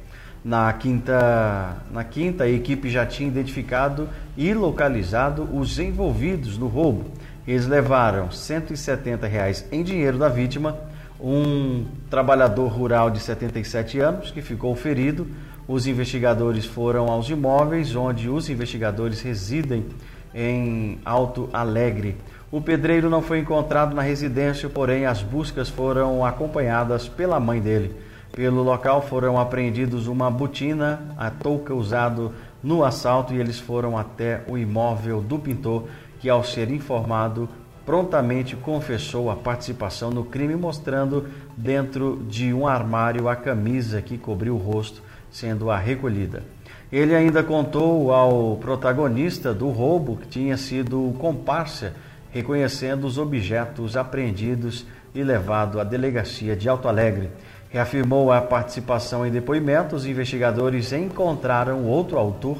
Na 0.44 0.72
quinta, 0.72 1.76
na 1.92 2.02
quinta, 2.02 2.44
a 2.44 2.48
equipe 2.48 2.90
já 2.90 3.06
tinha 3.06 3.28
identificado 3.28 4.08
e 4.36 4.52
localizado 4.52 5.48
os 5.56 5.78
envolvidos 5.78 6.58
no 6.58 6.66
roubo. 6.66 7.04
Eles 7.46 7.66
levaram 7.66 8.30
170 8.30 9.26
reais 9.26 9.66
em 9.72 9.82
dinheiro 9.82 10.16
da 10.16 10.28
vítima, 10.28 10.76
um 11.20 11.84
trabalhador 12.08 12.68
rural 12.68 13.10
de 13.10 13.20
77 13.20 13.98
anos 13.98 14.30
que 14.30 14.40
ficou 14.40 14.74
ferido. 14.76 15.26
Os 15.66 15.86
investigadores 15.86 16.64
foram 16.64 17.08
aos 17.08 17.28
imóveis 17.28 17.94
onde 17.94 18.28
os 18.28 18.48
investigadores 18.48 19.20
residem 19.20 19.86
em 20.34 20.98
Alto 21.04 21.48
Alegre. 21.52 22.16
O 22.50 22.60
pedreiro 22.60 23.08
não 23.08 23.22
foi 23.22 23.38
encontrado 23.38 23.94
na 23.94 24.02
residência, 24.02 24.68
porém 24.68 25.06
as 25.06 25.22
buscas 25.22 25.68
foram 25.68 26.24
acompanhadas 26.24 27.08
pela 27.08 27.40
mãe 27.40 27.60
dele. 27.60 27.94
Pelo 28.32 28.62
local 28.62 29.02
foram 29.02 29.38
apreendidos 29.38 30.06
uma 30.06 30.30
botina, 30.30 31.02
a 31.18 31.30
touca 31.30 31.74
usado 31.74 32.32
no 32.62 32.84
assalto 32.84 33.34
e 33.34 33.40
eles 33.40 33.58
foram 33.58 33.98
até 33.98 34.42
o 34.48 34.56
imóvel 34.56 35.20
do 35.20 35.38
pintor, 35.38 35.88
que 36.22 36.30
ao 36.30 36.44
ser 36.44 36.70
informado 36.70 37.48
prontamente 37.84 38.54
confessou 38.54 39.28
a 39.28 39.34
participação 39.34 40.08
no 40.08 40.24
crime, 40.24 40.54
mostrando 40.54 41.26
dentro 41.56 42.24
de 42.28 42.54
um 42.54 42.64
armário 42.64 43.28
a 43.28 43.34
camisa 43.34 44.00
que 44.00 44.16
cobriu 44.16 44.54
o 44.54 44.58
rosto, 44.58 45.02
sendo 45.32 45.68
a 45.68 45.76
recolhida. 45.76 46.44
Ele 46.92 47.12
ainda 47.12 47.42
contou 47.42 48.12
ao 48.12 48.56
protagonista 48.58 49.52
do 49.52 49.68
roubo 49.70 50.16
que 50.16 50.28
tinha 50.28 50.56
sido 50.56 51.12
comparsa, 51.18 51.92
reconhecendo 52.30 53.04
os 53.04 53.18
objetos 53.18 53.96
apreendidos 53.96 54.86
e 55.12 55.24
levado 55.24 55.80
à 55.80 55.84
delegacia 55.84 56.54
de 56.54 56.68
Alto 56.68 56.86
Alegre. 56.86 57.30
Reafirmou 57.68 58.30
a 58.30 58.40
participação 58.40 59.26
em 59.26 59.30
depoimentos, 59.30 60.02
os 60.02 60.06
investigadores 60.06 60.92
encontraram 60.92 61.84
outro 61.84 62.16
autor 62.16 62.58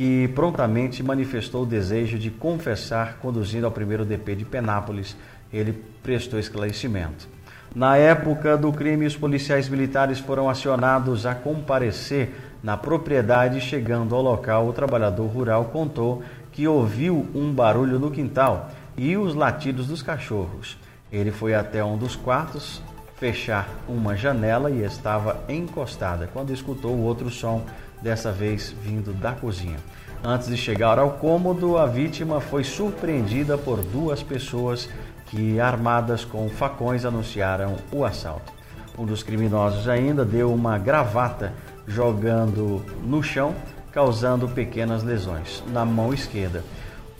que 0.00 0.28
prontamente 0.28 1.02
manifestou 1.02 1.64
o 1.64 1.66
desejo 1.66 2.18
de 2.18 2.30
confessar, 2.30 3.18
conduzindo 3.20 3.66
ao 3.66 3.70
primeiro 3.70 4.02
DP 4.02 4.34
de 4.34 4.46
Penápolis. 4.46 5.14
Ele 5.52 5.74
prestou 6.02 6.40
esclarecimento. 6.40 7.28
Na 7.74 7.98
época 7.98 8.56
do 8.56 8.72
crime, 8.72 9.04
os 9.04 9.14
policiais 9.14 9.68
militares 9.68 10.18
foram 10.18 10.48
acionados 10.48 11.26
a 11.26 11.34
comparecer 11.34 12.34
na 12.62 12.78
propriedade, 12.78 13.60
chegando 13.60 14.14
ao 14.14 14.22
local, 14.22 14.66
o 14.66 14.72
trabalhador 14.72 15.26
rural 15.26 15.66
contou 15.66 16.22
que 16.50 16.66
ouviu 16.66 17.28
um 17.34 17.52
barulho 17.52 17.98
no 17.98 18.10
quintal 18.10 18.70
e 18.96 19.18
os 19.18 19.34
latidos 19.34 19.86
dos 19.86 20.00
cachorros. 20.00 20.78
Ele 21.12 21.30
foi 21.30 21.54
até 21.54 21.84
um 21.84 21.98
dos 21.98 22.16
quartos 22.16 22.80
fechar 23.18 23.68
uma 23.86 24.16
janela 24.16 24.70
e 24.70 24.82
estava 24.82 25.44
encostada 25.46 26.26
quando 26.32 26.54
escutou 26.54 26.96
outro 26.96 27.28
som, 27.28 27.66
dessa 28.02 28.32
vez 28.32 28.74
vindo 28.82 29.12
da 29.12 29.32
cozinha. 29.32 29.78
Antes 30.22 30.48
de 30.48 30.56
chegar 30.56 30.98
ao 30.98 31.12
cômodo, 31.12 31.78
a 31.78 31.86
vítima 31.86 32.40
foi 32.40 32.62
surpreendida 32.62 33.56
por 33.56 33.82
duas 33.82 34.22
pessoas 34.22 34.88
que, 35.26 35.58
armadas 35.58 36.24
com 36.24 36.48
facões, 36.48 37.04
anunciaram 37.04 37.76
o 37.90 38.04
assalto. 38.04 38.52
Um 38.98 39.06
dos 39.06 39.22
criminosos 39.22 39.88
ainda 39.88 40.24
deu 40.24 40.52
uma 40.52 40.76
gravata 40.76 41.54
jogando 41.86 42.84
no 43.02 43.22
chão, 43.22 43.54
causando 43.92 44.46
pequenas 44.48 45.02
lesões 45.02 45.62
na 45.72 45.84
mão 45.84 46.12
esquerda. 46.12 46.62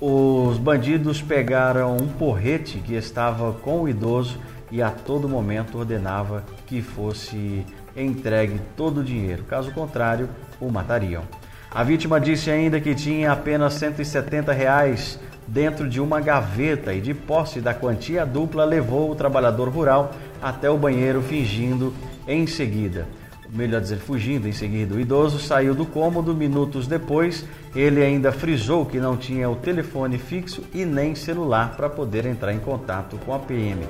Os 0.01 0.59
bandidos 0.59 1.23
pegaram 1.23 1.97
um 1.97 2.07
porrete 2.07 2.79
que 2.79 2.95
estava 2.95 3.53
com 3.53 3.83
o 3.83 3.89
idoso 3.89 4.39
e 4.71 4.83
a 4.83 4.91
todo 4.91 5.29
momento 5.29 5.79
ordenava 5.79 6.45
que 6.67 6.81
fosse 6.81 7.67
entregue 7.97 8.61
todo 8.77 9.01
o 9.01 9.05
dinheiro, 9.05 9.43
caso 9.45 9.73
contrário, 9.73 10.29
o 10.61 10.71
matariam. 10.71 11.23
A 11.71 11.83
vítima 11.83 12.21
disse 12.21 12.51
ainda 12.51 12.81
que 12.81 12.95
tinha 12.95 13.33
apenas 13.33 13.75
170 13.75 14.53
reais 14.53 15.19
dentro 15.47 15.89
de 15.89 16.01
uma 16.01 16.21
gaveta 16.21 16.93
e 16.93 17.01
de 17.01 17.15
posse 17.15 17.61
da 17.61 17.73
quantia 17.73 18.27
dupla 18.27 18.65
levou 18.65 19.11
o 19.11 19.15
trabalhador 19.15 19.69
rural 19.69 20.13
até 20.43 20.69
o 20.69 20.77
banheiro 20.77 21.23
fingindo 21.23 21.95
em 22.27 22.47
seguida 22.47 23.07
melhor 23.53 23.81
dizer, 23.81 23.99
fugindo 23.99 24.49
em 24.49 24.53
seguida. 24.53 24.95
O 24.95 25.01
idoso 25.01 25.39
saiu 25.39 25.75
do 25.75 25.85
cômodo 25.85 26.35
minutos 26.35 26.87
depois. 26.87 27.45
Ele 27.75 28.03
ainda 28.03 28.33
frisou 28.33 28.87
que 28.87 28.99
não 28.99 29.17
tinha 29.17 29.49
o 29.49 29.57
telefone 29.57 30.19
fixo 30.19 30.65
e 30.73 30.85
nem 30.85 31.15
celular 31.15 31.75
para 31.77 31.89
poder 31.89 32.27
entrar 32.27 32.53
em 32.53 32.59
contato 32.59 33.19
com 33.25 33.35
a 33.35 33.39
PM. 33.39 33.87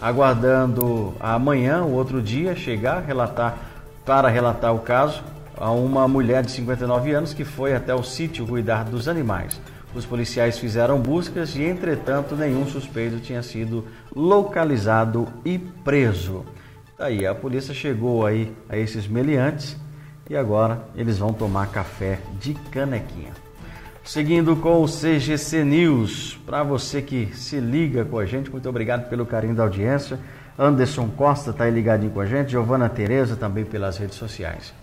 Aguardando 0.00 1.14
amanhã, 1.20 1.82
o 1.82 1.92
outro 1.92 2.20
dia, 2.20 2.54
chegar 2.56 3.02
relatar, 3.02 3.56
para 4.04 4.28
relatar 4.28 4.74
o 4.74 4.80
caso 4.80 5.22
a 5.56 5.70
uma 5.70 6.06
mulher 6.08 6.42
de 6.42 6.50
59 6.50 7.12
anos 7.12 7.34
que 7.34 7.44
foi 7.44 7.74
até 7.74 7.94
o 7.94 8.02
sítio 8.02 8.46
cuidar 8.46 8.84
dos 8.84 9.08
animais. 9.08 9.60
Os 9.94 10.04
policiais 10.04 10.58
fizeram 10.58 10.98
buscas 10.98 11.54
e, 11.54 11.62
entretanto, 11.62 12.34
nenhum 12.34 12.66
suspeito 12.66 13.20
tinha 13.20 13.42
sido 13.42 13.84
localizado 14.14 15.28
e 15.44 15.58
preso. 15.58 16.44
Tá 16.98 17.06
aí, 17.06 17.24
a 17.24 17.34
polícia 17.34 17.72
chegou 17.72 18.26
aí 18.26 18.52
a 18.68 18.76
esses 18.76 19.06
meliantes 19.06 19.76
e 20.28 20.36
agora 20.36 20.84
eles 20.96 21.18
vão 21.18 21.32
tomar 21.32 21.68
café 21.68 22.18
de 22.40 22.54
canequinha. 22.72 23.32
Seguindo 24.04 24.54
com 24.56 24.82
o 24.82 24.86
CGC 24.86 25.64
News, 25.64 26.38
para 26.44 26.62
você 26.62 27.00
que 27.00 27.30
se 27.34 27.58
liga 27.58 28.04
com 28.04 28.18
a 28.18 28.26
gente, 28.26 28.50
muito 28.50 28.68
obrigado 28.68 29.08
pelo 29.08 29.24
carinho 29.24 29.54
da 29.54 29.62
audiência. 29.62 30.18
Anderson 30.58 31.08
Costa 31.08 31.50
está 31.50 31.64
aí 31.64 31.70
ligadinho 31.70 32.12
com 32.12 32.20
a 32.20 32.26
gente, 32.26 32.50
Giovana 32.50 32.88
Tereza 32.88 33.34
também 33.34 33.64
pelas 33.64 33.96
redes 33.96 34.16
sociais. 34.16 34.74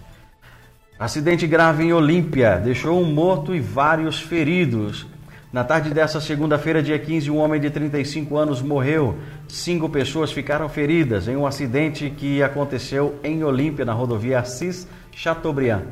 Acidente 1.02 1.48
grave 1.48 1.84
em 1.84 1.92
Olímpia 1.92 2.60
deixou 2.64 3.02
um 3.02 3.12
morto 3.12 3.56
e 3.56 3.60
vários 3.60 4.20
feridos. 4.20 5.08
Na 5.52 5.64
tarde 5.64 5.90
dessa 5.90 6.22
segunda-feira, 6.22 6.84
dia 6.84 7.00
15, 7.00 7.32
um 7.32 7.40
homem 7.40 7.60
de 7.60 7.72
35 7.72 8.38
anos 8.38 8.62
morreu. 8.62 9.18
Cinco 9.48 9.90
pessoas 9.90 10.32
ficaram 10.32 10.70
feridas 10.70 11.28
em 11.28 11.36
um 11.36 11.48
acidente 11.48 12.08
que 12.12 12.44
aconteceu 12.44 13.16
em 13.24 13.44
Olímpia, 13.44 13.84
na 13.84 13.94
rodovia 13.94 14.38
Assis 14.38 14.88
Chateaubriand. 15.12 15.86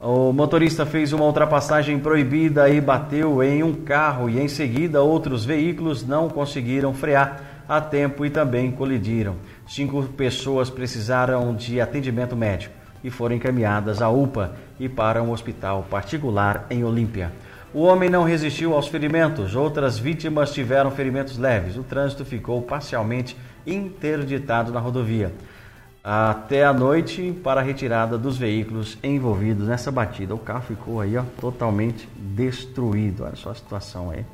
O 0.00 0.32
motorista 0.32 0.84
fez 0.84 1.12
uma 1.12 1.26
ultrapassagem 1.26 2.00
proibida 2.00 2.68
e 2.68 2.80
bateu 2.80 3.44
em 3.44 3.62
um 3.62 3.72
carro 3.72 4.28
e 4.28 4.40
em 4.40 4.48
seguida 4.48 5.00
outros 5.00 5.44
veículos 5.44 6.04
não 6.04 6.28
conseguiram 6.28 6.92
frear 6.92 7.40
a 7.68 7.80
tempo 7.80 8.26
e 8.26 8.30
também 8.30 8.72
colidiram. 8.72 9.36
Cinco 9.64 10.02
pessoas 10.02 10.68
precisaram 10.68 11.54
de 11.54 11.80
atendimento 11.80 12.34
médico 12.34 12.80
e 13.02 13.10
foram 13.10 13.36
encaminhadas 13.36 14.02
à 14.02 14.08
UPA 14.08 14.52
e 14.78 14.88
para 14.88 15.22
um 15.22 15.30
hospital 15.30 15.86
particular 15.88 16.66
em 16.70 16.84
Olímpia. 16.84 17.32
O 17.72 17.82
homem 17.82 18.10
não 18.10 18.24
resistiu 18.24 18.74
aos 18.74 18.88
ferimentos, 18.88 19.54
outras 19.54 19.98
vítimas 19.98 20.52
tiveram 20.52 20.90
ferimentos 20.90 21.38
leves. 21.38 21.76
O 21.76 21.82
trânsito 21.82 22.24
ficou 22.24 22.60
parcialmente 22.62 23.36
interditado 23.66 24.72
na 24.72 24.80
rodovia 24.80 25.32
até 26.02 26.64
a 26.64 26.72
noite 26.72 27.38
para 27.44 27.60
a 27.60 27.64
retirada 27.64 28.16
dos 28.16 28.38
veículos 28.38 28.98
envolvidos 29.02 29.68
nessa 29.68 29.90
batida. 29.90 30.34
O 30.34 30.38
carro 30.38 30.62
ficou 30.62 31.00
aí 31.00 31.16
ó, 31.16 31.22
totalmente 31.40 32.08
destruído. 32.16 33.24
Olha 33.24 33.36
só 33.36 33.50
a 33.50 33.54
situação 33.54 34.10
aí. 34.10 34.24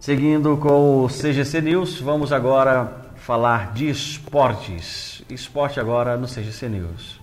Seguindo 0.00 0.56
com 0.56 1.04
o 1.04 1.08
CGC 1.08 1.60
News, 1.60 2.00
vamos 2.00 2.32
agora 2.32 3.07
falar 3.28 3.74
de 3.74 3.90
esportes. 3.90 5.22
Esporte 5.28 5.78
agora 5.78 6.16
no 6.16 6.26
CGC 6.26 6.66
News. 6.66 7.20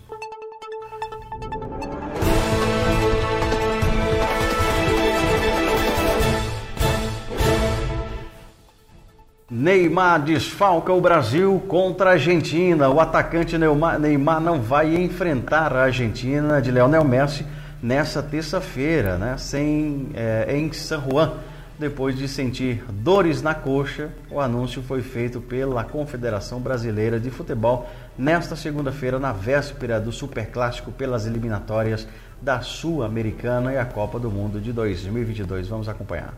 Neymar 9.50 10.22
desfalca 10.22 10.94
o 10.94 11.02
Brasil 11.02 11.60
contra 11.68 12.12
a 12.12 12.14
Argentina. 12.14 12.88
O 12.88 13.00
atacante 13.00 13.58
Neymar 13.58 14.40
não 14.40 14.62
vai 14.62 14.96
enfrentar 14.96 15.76
a 15.76 15.86
Argentina 15.86 16.62
de 16.62 16.70
Leonel 16.70 17.04
Messi 17.04 17.44
nessa 17.82 18.22
terça-feira, 18.22 19.18
né? 19.18 19.38
Sem, 19.40 20.10
é, 20.14 20.56
em 20.56 20.72
San 20.72 21.02
Juan. 21.02 21.34
Depois 21.78 22.18
de 22.18 22.26
sentir 22.30 22.86
dores 22.90 23.42
na 23.42 23.54
coxa, 23.54 24.10
o 24.32 24.40
anúncio 24.40 24.82
foi 24.82 25.02
feito 25.02 25.42
pela 25.42 25.84
Confederação 25.84 26.62
Brasileira 26.62 27.20
de 27.20 27.30
Futebol 27.30 27.86
nesta 28.18 28.56
segunda-feira, 28.56 29.20
na 29.20 29.34
véspera 29.34 30.00
do 30.00 30.10
Superclássico 30.10 30.90
pelas 30.94 31.26
eliminatórias 31.26 32.08
da 32.42 32.62
Sul-Americana 32.62 33.74
e 33.74 33.78
a 33.78 33.86
Copa 33.86 34.18
do 34.18 34.32
Mundo 34.32 34.62
de 34.62 34.72
2022. 34.72 35.68
Vamos 35.68 35.90
acompanhar. 35.90 36.34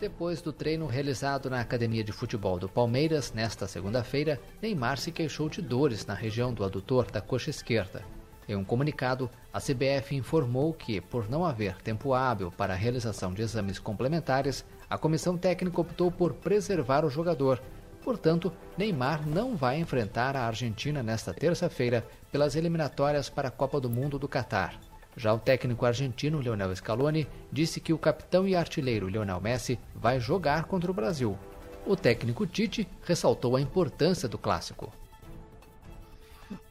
Depois 0.00 0.40
do 0.40 0.50
treino 0.50 0.86
realizado 0.86 1.50
na 1.50 1.60
Academia 1.60 2.02
de 2.02 2.10
Futebol 2.10 2.58
do 2.58 2.68
Palmeiras, 2.68 3.34
nesta 3.34 3.68
segunda-feira, 3.68 4.40
Neymar 4.62 4.96
se 4.96 5.12
queixou 5.12 5.50
de 5.50 5.60
dores 5.60 6.06
na 6.06 6.14
região 6.14 6.54
do 6.54 6.64
adutor 6.64 7.10
da 7.10 7.20
coxa 7.20 7.50
esquerda. 7.50 8.02
Em 8.48 8.54
um 8.54 8.64
comunicado, 8.64 9.30
a 9.52 9.58
CBF 9.58 10.14
informou 10.14 10.72
que, 10.72 11.00
por 11.00 11.30
não 11.30 11.44
haver 11.44 11.76
tempo 11.80 12.12
hábil 12.12 12.52
para 12.52 12.74
a 12.74 12.76
realização 12.76 13.32
de 13.32 13.42
exames 13.42 13.78
complementares, 13.78 14.64
a 14.88 14.98
comissão 14.98 15.36
técnica 15.36 15.80
optou 15.80 16.10
por 16.10 16.34
preservar 16.34 17.04
o 17.04 17.10
jogador. 17.10 17.60
Portanto, 18.02 18.52
Neymar 18.76 19.26
não 19.26 19.56
vai 19.56 19.78
enfrentar 19.78 20.36
a 20.36 20.46
Argentina 20.46 21.02
nesta 21.02 21.32
terça-feira 21.32 22.06
pelas 22.30 22.54
eliminatórias 22.54 23.30
para 23.30 23.48
a 23.48 23.50
Copa 23.50 23.80
do 23.80 23.88
Mundo 23.88 24.18
do 24.18 24.28
Catar. 24.28 24.78
Já 25.16 25.32
o 25.32 25.38
técnico 25.38 25.86
argentino 25.86 26.40
Lionel 26.40 26.74
Scaloni 26.76 27.26
disse 27.50 27.80
que 27.80 27.92
o 27.92 27.98
capitão 27.98 28.46
e 28.46 28.54
artilheiro 28.54 29.08
Lionel 29.08 29.40
Messi 29.40 29.78
vai 29.94 30.20
jogar 30.20 30.64
contra 30.64 30.90
o 30.90 30.94
Brasil. 30.94 31.38
O 31.86 31.96
técnico 31.96 32.46
Tite 32.46 32.86
ressaltou 33.04 33.56
a 33.56 33.60
importância 33.60 34.28
do 34.28 34.36
clássico. 34.36 34.92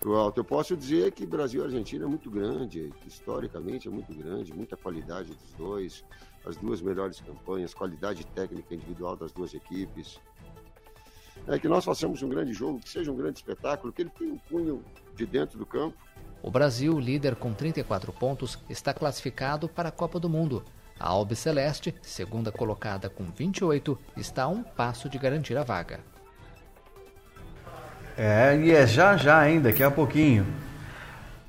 Eu 0.06 0.44
posso 0.44 0.76
dizer 0.76 1.12
que 1.12 1.26
Brasil 1.26 1.62
e 1.62 1.66
Argentina 1.66 2.04
é 2.04 2.08
muito 2.08 2.30
grande, 2.30 2.92
historicamente 3.08 3.88
é 3.88 3.92
muito 3.92 4.14
grande, 4.14 4.54
muita 4.54 4.76
qualidade 4.76 5.34
dos 5.34 5.54
dois, 5.54 6.04
as 6.46 6.58
duas 6.58 6.82
melhores 6.82 7.22
campanhas, 7.22 7.74
qualidade 7.74 8.26
técnica 8.28 8.76
individual 8.76 9.16
das 9.16 9.32
duas 9.32 9.54
equipes. 9.54 10.20
É 11.48 11.58
que 11.58 11.70
nós 11.70 11.86
façamos 11.86 12.22
um 12.22 12.28
grande 12.28 12.54
jogo, 12.54 12.80
que 12.80 12.90
seja 12.90 13.12
um 13.12 13.16
grande 13.16 13.40
espetáculo, 13.40 13.94
que 13.94 14.02
ele 14.02 14.10
tenha 14.10 14.34
um 14.34 14.38
cunho 14.38 14.84
de 15.16 15.26
dentro 15.26 15.58
do 15.58 15.66
campo, 15.66 15.98
o 16.44 16.52
Brasil, 16.52 17.00
líder 17.00 17.38
com 17.38 17.54
34 17.54 18.12
pontos, 18.12 18.60
está 18.70 18.94
classificado 18.94 19.70
para 19.70 19.88
a 19.88 19.92
Copa 19.94 20.20
do 20.20 20.30
Mundo. 20.30 20.62
A 21.00 21.08
Albi 21.08 21.38
Celeste, 21.38 21.96
segunda 22.02 22.52
colocada 22.52 23.10
com 23.10 23.24
28, 23.32 23.98
está 24.18 24.44
a 24.44 24.48
um 24.50 24.62
passo 24.62 25.08
de 25.08 25.18
garantir 25.18 25.58
a 25.58 25.64
vaga. 25.64 26.02
É, 28.18 28.56
e 28.58 28.72
é 28.72 28.86
já 28.86 29.18
já 29.18 29.40
ainda, 29.40 29.70
daqui 29.70 29.82
a 29.82 29.90
pouquinho. 29.90 30.46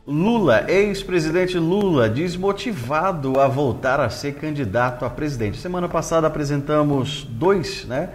Lula, 0.07 0.71
ex-presidente 0.71 1.59
Lula, 1.59 2.09
desmotivado 2.09 3.41
a 3.41 3.49
voltar 3.49 4.01
a 4.01 4.11
ser 4.11 4.35
candidato 4.35 5.05
a 5.05 5.11
presidente. 5.11 5.59
Semana 5.59 5.89
passada 5.89 6.27
apresentamos 6.27 7.25
dois, 7.25 7.85
né, 7.87 8.11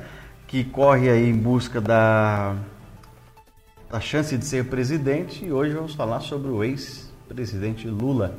que 0.47 0.63
corre 0.63 1.09
aí 1.09 1.29
em 1.29 1.35
busca 1.35 1.81
da 1.81 2.55
a 3.91 3.99
chance 3.99 4.37
de 4.37 4.45
ser 4.45 4.65
presidente 4.65 5.43
e 5.43 5.51
hoje 5.51 5.73
vamos 5.73 5.95
falar 5.95 6.19
sobre 6.19 6.51
o 6.51 6.63
ex-presidente 6.63 7.87
Lula. 7.87 8.37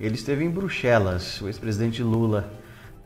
Ele 0.00 0.14
esteve 0.14 0.42
em 0.42 0.48
Bruxelas. 0.48 1.40
O 1.42 1.48
ex-presidente 1.48 2.02
Lula, 2.02 2.50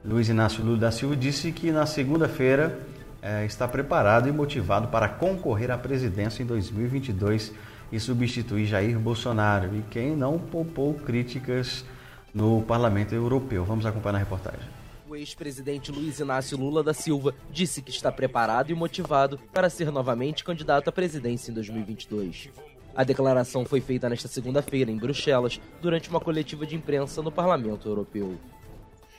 Luiz 0.05 0.29
Inácio 0.29 0.65
Lula 0.65 0.79
da 0.79 0.91
Silva, 0.93 1.17
disse 1.17 1.51
que 1.51 1.73
na 1.73 1.87
segunda-feira 1.87 2.79
é, 3.23 3.45
está 3.45 3.69
preparado 3.69 4.29
e 4.29 4.33
motivado 4.33 4.89
para 4.89 5.09
concorrer 5.09 5.71
à 5.71 5.79
presidência 5.79 6.43
em 6.43 6.47
2022 6.47 7.53
e 7.93 8.01
substituir 8.01 8.67
Jair 8.67 8.99
Bolsonaro. 8.99 9.77
E 9.77 9.83
quem 9.91 10.17
não 10.17 10.39
poupou 10.39 10.95
críticas 10.95 11.85
no 12.33 12.63
Parlamento 12.63 13.15
Europeu. 13.15 13.65
Vamos 13.65 13.85
acompanhar 13.85 14.17
a 14.17 14.21
reportagem. 14.21 14.67
O 15.09 15.17
ex-presidente 15.17 15.91
Luiz 15.91 16.21
Inácio 16.21 16.57
Lula 16.57 16.85
da 16.85 16.95
Silva 16.95 17.35
disse 17.51 17.83
que 17.83 17.91
está 17.91 18.13
preparado 18.13 18.71
e 18.71 18.75
motivado 18.75 19.39
para 19.53 19.69
ser 19.69 19.91
novamente 19.91 20.45
candidato 20.45 20.89
à 20.89 20.93
presidência 20.93 21.51
em 21.51 21.55
2022. 21.55 22.49
A 22.95 23.03
declaração 23.03 23.65
foi 23.65 23.81
feita 23.81 24.09
nesta 24.09 24.29
segunda-feira 24.29 24.91
em 24.91 24.97
Bruxelas, 24.97 25.61
durante 25.83 26.09
uma 26.09 26.21
coletiva 26.21 26.65
de 26.65 26.77
imprensa 26.77 27.23
no 27.23 27.33
Parlamento 27.33 27.89
Europeu 27.89 28.39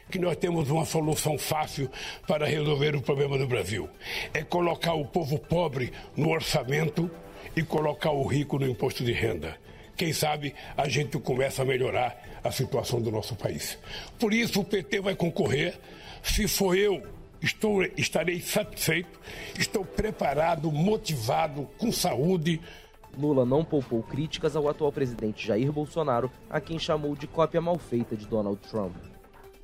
que 0.10 0.20
nós 0.20 0.36
temos 0.38 0.70
uma 0.70 0.86
solução 0.86 1.38
fácil 1.38 1.90
para 2.28 2.46
resolver 2.46 2.96
o 2.96 3.02
problema 3.02 3.38
do 3.38 3.48
Brasil. 3.48 3.90
É 4.34 4.44
colocar 4.44 4.94
o 4.94 5.06
povo 5.06 5.38
pobre 5.38 5.92
no 6.16 6.30
orçamento 6.30 7.10
e 7.56 7.64
colocar 7.64 8.12
o 8.12 8.26
rico 8.26 8.60
no 8.60 8.68
imposto 8.68 9.04
de 9.04 9.12
renda. 9.12 9.58
Quem 9.96 10.14
sabe 10.14 10.54
a 10.76 10.88
gente 10.88 11.20
começa 11.20 11.62
a 11.62 11.66
melhorar 11.66 12.42
a 12.44 12.52
situação 12.52 13.02
do 13.02 13.12
nosso 13.12 13.36
país. 13.36 13.78
Por 14.20 14.34
isso 14.34 14.62
o 14.62 14.66
PT 14.66 15.00
vai 15.02 15.16
concorrer. 15.16 15.78
Se 16.24 16.48
for 16.48 16.76
eu, 16.78 17.04
estou, 17.42 17.84
estarei 17.98 18.40
satisfeito, 18.40 19.20
estou 19.58 19.84
preparado, 19.84 20.72
motivado, 20.72 21.70
com 21.78 21.92
saúde. 21.92 22.62
Lula 23.18 23.46
não 23.46 23.64
poupou 23.64 24.02
críticas 24.02 24.56
ao 24.56 24.70
atual 24.70 24.92
presidente 24.92 25.46
Jair 25.46 25.72
Bolsonaro, 25.72 26.32
a 26.50 26.62
quem 26.62 26.80
chamou 26.80 27.16
de 27.16 27.28
cópia 27.28 27.60
mal 27.60 27.78
feita 27.78 28.16
de 28.16 28.26
Donald 28.26 28.60
Trump. 28.70 28.96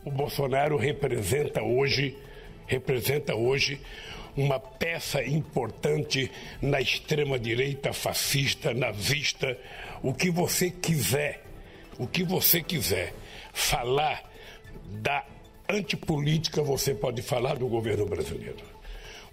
O 0.07 0.11
Bolsonaro 0.11 0.77
representa 0.77 1.61
hoje, 1.61 2.17
representa 2.65 3.35
hoje 3.35 3.77
uma 4.37 4.57
peça 4.57 5.21
importante 5.21 6.31
na 6.61 6.79
extrema 6.79 7.37
direita 7.37 7.91
fascista, 7.91 8.73
nazista, 8.73 9.59
o 10.01 10.13
que 10.13 10.31
você 10.31 10.71
quiser 10.71 11.43
o 11.99 12.07
que 12.07 12.23
você 12.23 12.61
quiser 12.61 13.13
falar 13.51 14.23
da 15.01 15.25
antipolítica, 15.67 16.61
você 16.61 16.93
pode 16.93 17.21
falar 17.21 17.55
do 17.55 17.67
governo 17.67 18.05
brasileiro. 18.05 18.63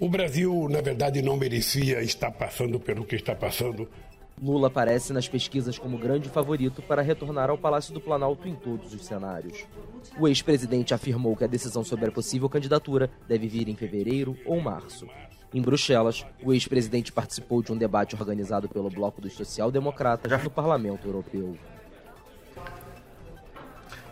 O 0.00 0.08
Brasil, 0.08 0.66
na 0.68 0.80
verdade, 0.80 1.22
não 1.22 1.36
merecia 1.36 2.02
estar 2.02 2.32
passando 2.32 2.80
pelo 2.80 3.04
que 3.04 3.14
está 3.14 3.34
passando. 3.34 3.88
Lula 4.42 4.66
aparece 4.66 5.12
nas 5.12 5.28
pesquisas 5.28 5.78
como 5.78 5.98
grande 5.98 6.28
favorito 6.28 6.82
para 6.82 7.02
retornar 7.02 7.50
ao 7.50 7.58
Palácio 7.58 7.94
do 7.94 8.00
Planalto 8.00 8.48
em 8.48 8.54
todos 8.54 8.92
os 8.92 9.04
cenários. 9.04 9.64
O 10.18 10.26
ex-presidente 10.26 10.92
afirmou 10.92 11.36
que 11.36 11.44
a 11.44 11.48
decisão 11.48 11.84
sobre 11.84 12.08
a 12.08 12.12
possível 12.12 12.48
candidatura 12.48 13.10
deve 13.28 13.48
vir 13.48 13.68
em 13.68 13.76
fevereiro 13.76 14.36
ou 14.44 14.60
março. 14.60 15.06
Em 15.52 15.62
Bruxelas, 15.62 16.26
o 16.42 16.52
ex-presidente 16.52 17.12
participou 17.12 17.62
de 17.62 17.72
um 17.72 17.76
debate 17.76 18.16
organizado 18.16 18.68
pelo 18.68 18.90
Bloco 18.90 19.20
dos 19.20 19.34
Social-Democratas 19.34 20.42
no 20.42 20.50
Parlamento 20.50 21.06
Europeu. 21.06 21.56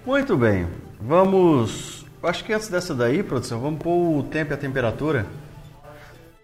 Muito 0.07 0.37
bem, 0.37 0.69
vamos. 1.01 2.07
Acho 2.23 2.45
que 2.45 2.53
antes 2.53 2.69
dessa 2.69 2.95
daí, 2.95 3.25
produção, 3.25 3.61
vamos 3.61 3.83
pôr 3.83 4.19
o 4.19 4.23
tempo 4.23 4.53
e 4.53 4.55
a 4.55 4.57
temperatura 4.57 5.27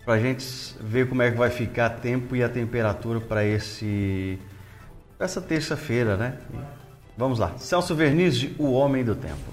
para 0.08 0.14
a 0.16 0.20
gente 0.20 0.46
ver 0.80 1.06
como 1.06 1.20
é 1.20 1.30
que 1.30 1.36
vai 1.36 1.50
ficar 1.50 1.84
a 1.84 1.90
tempo 1.90 2.34
e 2.34 2.42
a 2.42 2.48
temperatura 2.48 3.20
para 3.20 3.44
esse 3.44 4.38
essa 5.20 5.38
terça-feira, 5.38 6.16
né? 6.16 6.38
Vamos 7.14 7.38
lá. 7.38 7.52
Celso 7.58 7.94
Vernizzi, 7.94 8.56
o 8.58 8.72
homem 8.72 9.04
do 9.04 9.14
tempo. 9.14 9.52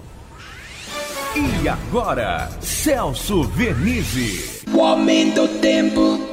E 1.62 1.68
agora, 1.68 2.48
Celso 2.62 3.42
Vernizzi, 3.42 4.62
o 4.72 4.78
homem 4.78 5.30
do 5.34 5.46
tempo. 5.46 6.25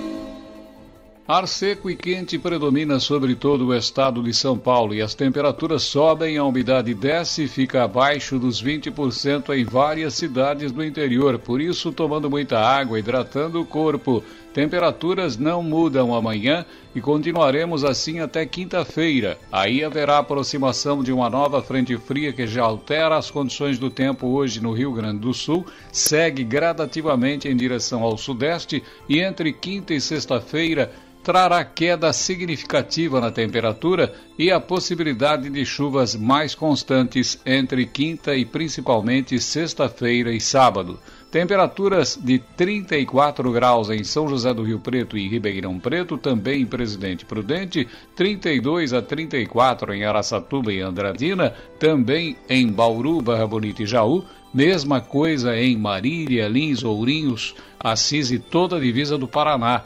Ar 1.25 1.47
seco 1.47 1.89
e 1.89 1.95
quente 1.95 2.37
predomina 2.37 2.99
sobre 2.99 3.33
todo 3.33 3.67
o 3.67 3.73
estado 3.73 4.21
de 4.21 4.33
São 4.33 4.57
Paulo 4.57 4.93
e 4.93 5.01
as 5.01 5.15
temperaturas 5.15 5.83
sobem, 5.83 6.35
a 6.35 6.43
umidade 6.43 6.93
desce 6.93 7.45
e 7.45 7.47
fica 7.47 7.81
abaixo 7.81 8.37
dos 8.37 8.61
20% 8.61 9.57
em 9.57 9.63
várias 9.63 10.15
cidades 10.15 10.73
do 10.73 10.83
interior. 10.83 11.39
Por 11.39 11.61
isso, 11.61 11.93
tomando 11.93 12.29
muita 12.29 12.59
água, 12.59 12.99
hidratando 12.99 13.61
o 13.61 13.65
corpo. 13.65 14.21
Temperaturas 14.53 15.35
não 15.35 15.63
mudam 15.63 16.13
amanhã 16.13 16.63
e 16.93 17.01
continuaremos 17.01 17.83
assim 17.83 18.19
até 18.19 18.45
quinta-feira. 18.45 19.39
Aí 19.51 19.83
haverá 19.83 20.19
aproximação 20.19 21.01
de 21.01 21.11
uma 21.11 21.27
nova 21.27 21.59
frente 21.61 21.97
fria 21.97 22.31
que 22.31 22.45
já 22.45 22.63
altera 22.63 23.17
as 23.17 23.31
condições 23.31 23.79
do 23.79 23.89
tempo 23.89 24.27
hoje 24.27 24.61
no 24.61 24.73
Rio 24.73 24.91
Grande 24.91 25.21
do 25.21 25.33
Sul, 25.33 25.65
segue 25.91 26.43
gradativamente 26.43 27.47
em 27.47 27.55
direção 27.55 28.03
ao 28.03 28.15
sudeste 28.15 28.83
e 29.09 29.21
entre 29.21 29.51
quinta 29.51 29.91
e 29.91 29.99
sexta-feira 29.99 30.91
trará 31.23 31.63
queda 31.63 32.11
significativa 32.11 33.21
na 33.21 33.31
temperatura 33.31 34.13
e 34.37 34.51
a 34.51 34.59
possibilidade 34.59 35.49
de 35.49 35.65
chuvas 35.65 36.15
mais 36.15 36.53
constantes 36.53 37.39
entre 37.45 37.85
quinta 37.85 38.35
e 38.35 38.43
principalmente 38.43 39.39
sexta-feira 39.39 40.31
e 40.33 40.41
sábado. 40.41 40.99
Temperaturas 41.31 42.19
de 42.21 42.37
34 42.37 43.51
graus 43.51 43.89
em 43.89 44.03
São 44.03 44.27
José 44.27 44.53
do 44.53 44.61
Rio 44.61 44.79
Preto 44.79 45.17
e 45.17 45.27
Ribeirão 45.27 45.79
Preto, 45.79 46.15
também 46.15 46.61
em 46.61 46.65
Presidente 46.65 47.25
Prudente, 47.25 47.87
32 48.15 48.93
a 48.93 49.01
34 49.01 49.95
em 49.95 50.03
Araçatuba 50.03 50.71
e 50.71 50.79
Andradina, 50.79 51.55
também 51.79 52.35
em 52.47 52.67
Bauru, 52.71 53.19
Barra 53.19 53.47
Bonita 53.47 53.81
e 53.81 53.87
Jaú, 53.87 54.23
mesma 54.53 55.01
coisa 55.01 55.57
em 55.57 55.75
Marília, 55.75 56.47
Lins, 56.47 56.83
Ourinhos, 56.83 57.55
Assis 57.79 58.29
e 58.29 58.37
toda 58.37 58.77
a 58.77 58.79
divisa 58.79 59.17
do 59.17 59.27
Paraná. 59.27 59.83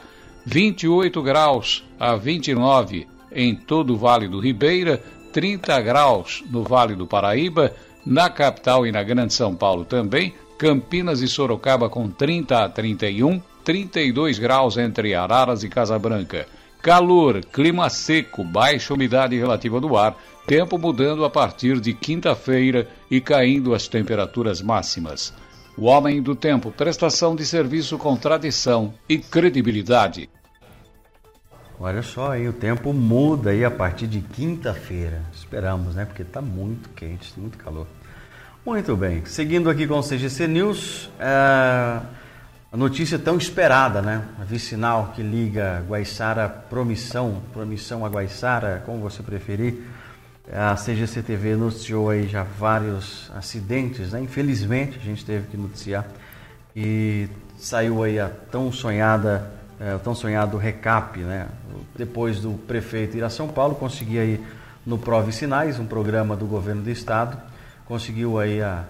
28 0.50 1.22
graus 1.22 1.84
a 2.00 2.16
29 2.16 3.06
em 3.30 3.54
todo 3.54 3.92
o 3.92 3.96
Vale 3.98 4.26
do 4.26 4.40
Ribeira, 4.40 4.96
30 5.30 5.78
graus 5.82 6.42
no 6.50 6.62
Vale 6.62 6.94
do 6.94 7.06
Paraíba, 7.06 7.74
na 8.06 8.30
capital 8.30 8.86
e 8.86 8.90
na 8.90 9.02
Grande 9.02 9.34
São 9.34 9.54
Paulo 9.54 9.84
também, 9.84 10.32
Campinas 10.56 11.20
e 11.20 11.28
Sorocaba 11.28 11.90
com 11.90 12.08
30 12.08 12.64
a 12.64 12.66
31, 12.66 13.42
32 13.62 14.38
graus 14.38 14.78
entre 14.78 15.14
Araras 15.14 15.64
e 15.64 15.68
Casabranca. 15.68 16.48
Calor, 16.80 17.44
clima 17.44 17.90
seco, 17.90 18.42
baixa 18.42 18.94
umidade 18.94 19.36
relativa 19.36 19.78
do 19.78 19.98
ar, 19.98 20.16
tempo 20.46 20.78
mudando 20.78 21.26
a 21.26 21.30
partir 21.30 21.78
de 21.78 21.92
quinta-feira 21.92 22.88
e 23.10 23.20
caindo 23.20 23.74
as 23.74 23.86
temperaturas 23.86 24.62
máximas. 24.62 25.30
O 25.76 25.84
Homem 25.84 26.22
do 26.22 26.34
Tempo, 26.34 26.72
prestação 26.72 27.36
de 27.36 27.44
serviço 27.44 27.98
com 27.98 28.16
tradição 28.16 28.94
e 29.06 29.18
credibilidade. 29.18 30.30
Olha 31.80 32.02
só 32.02 32.32
aí, 32.32 32.48
o 32.48 32.52
tempo 32.52 32.92
muda 32.92 33.50
aí 33.50 33.64
a 33.64 33.70
partir 33.70 34.08
de 34.08 34.20
quinta-feira. 34.20 35.22
Esperamos, 35.32 35.94
né? 35.94 36.04
Porque 36.04 36.22
está 36.22 36.40
muito 36.40 36.88
quente, 36.88 37.32
muito 37.36 37.56
calor. 37.56 37.86
Muito 38.66 38.96
bem, 38.96 39.24
seguindo 39.24 39.70
aqui 39.70 39.86
com 39.86 39.96
o 39.96 40.02
CGC 40.02 40.48
News, 40.48 41.08
é... 41.20 42.00
a 42.72 42.76
notícia 42.76 43.16
tão 43.16 43.38
esperada, 43.38 44.02
né? 44.02 44.24
A 44.40 44.44
vicinal 44.44 45.12
que 45.14 45.22
liga 45.22 45.84
Guaiçara 45.88 46.48
Promissão, 46.48 47.40
Promissão 47.52 48.04
a 48.04 48.08
Guaiçara, 48.08 48.82
como 48.84 48.98
você 48.98 49.22
preferir. 49.22 49.80
A 50.52 50.74
CGC 50.74 51.22
TV 51.22 51.54
noticiou 51.54 52.10
aí 52.10 52.26
já 52.26 52.42
vários 52.42 53.30
acidentes, 53.36 54.10
né? 54.10 54.20
Infelizmente 54.20 54.98
a 54.98 55.04
gente 55.04 55.24
teve 55.24 55.46
que 55.46 55.56
noticiar 55.56 56.04
e 56.74 57.28
saiu 57.56 58.02
aí 58.02 58.18
a 58.18 58.28
tão 58.28 58.72
sonhada 58.72 59.57
é, 59.80 59.94
o 59.94 59.98
tão 59.98 60.14
sonhado 60.14 60.56
recap, 60.56 61.18
né? 61.20 61.48
Depois 61.96 62.40
do 62.40 62.52
prefeito 62.52 63.16
ir 63.16 63.24
a 63.24 63.30
São 63.30 63.48
Paulo, 63.48 63.74
conseguiu 63.74 64.20
aí 64.20 64.44
no 64.84 64.98
Prove 64.98 65.32
Sinais, 65.32 65.78
um 65.78 65.86
programa 65.86 66.36
do 66.36 66.46
governo 66.46 66.82
do 66.82 66.90
estado, 66.90 67.40
conseguiu 67.86 68.38
aí 68.38 68.62
a, 68.62 68.84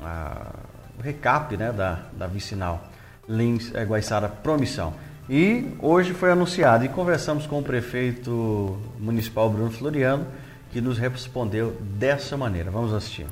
a 0.00 0.52
o 0.98 1.02
recap, 1.02 1.56
né, 1.56 1.72
da, 1.72 2.00
da 2.12 2.26
vicinal 2.26 2.84
Lins 3.28 3.74
é, 3.74 3.84
Guaiçara 3.84 4.28
Promissão. 4.28 4.94
E 5.28 5.74
hoje 5.78 6.12
foi 6.12 6.30
anunciado 6.30 6.84
e 6.84 6.88
conversamos 6.88 7.46
com 7.46 7.60
o 7.60 7.62
prefeito 7.62 8.78
municipal 8.98 9.48
Bruno 9.48 9.70
Floriano, 9.70 10.26
que 10.70 10.80
nos 10.80 10.98
respondeu 10.98 11.76
dessa 11.80 12.36
maneira. 12.36 12.70
Vamos 12.70 12.92
assistir. 12.92 13.26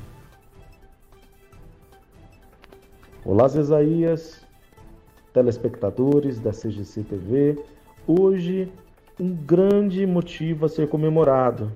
Olá, 3.23 3.47
Zezaías 3.47 4.40
telespectadores 5.33 6.39
da 6.39 6.51
CGC 6.51 7.03
TV, 7.03 7.57
hoje 8.07 8.71
um 9.19 9.33
grande 9.33 10.05
motivo 10.05 10.65
a 10.65 10.69
ser 10.69 10.87
comemorado, 10.87 11.71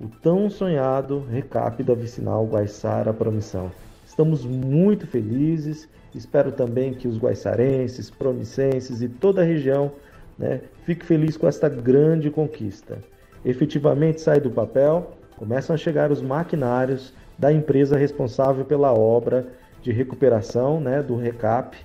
o 0.00 0.08
tão 0.08 0.48
sonhado 0.48 1.24
recap 1.30 1.82
da 1.82 1.94
vicinal 1.94 2.46
Guaiçara 2.46 3.12
Promissão. 3.12 3.70
Estamos 4.06 4.44
muito 4.44 5.06
felizes, 5.06 5.88
espero 6.14 6.52
também 6.52 6.94
que 6.94 7.06
os 7.06 7.18
guaiçarenses, 7.18 8.10
promissenses 8.10 9.02
e 9.02 9.08
toda 9.08 9.42
a 9.42 9.44
região 9.44 9.92
né, 10.38 10.60
fique 10.84 11.04
feliz 11.04 11.36
com 11.36 11.46
esta 11.46 11.68
grande 11.68 12.30
conquista. 12.30 12.98
Efetivamente 13.44 14.20
sai 14.20 14.40
do 14.40 14.50
papel, 14.50 15.12
começam 15.36 15.74
a 15.74 15.76
chegar 15.76 16.10
os 16.10 16.22
maquinários 16.22 17.12
da 17.38 17.52
empresa 17.52 17.96
responsável 17.96 18.64
pela 18.64 18.92
obra 18.92 19.46
de 19.82 19.92
recuperação 19.92 20.80
né, 20.80 21.02
do 21.02 21.16
recap 21.16 21.76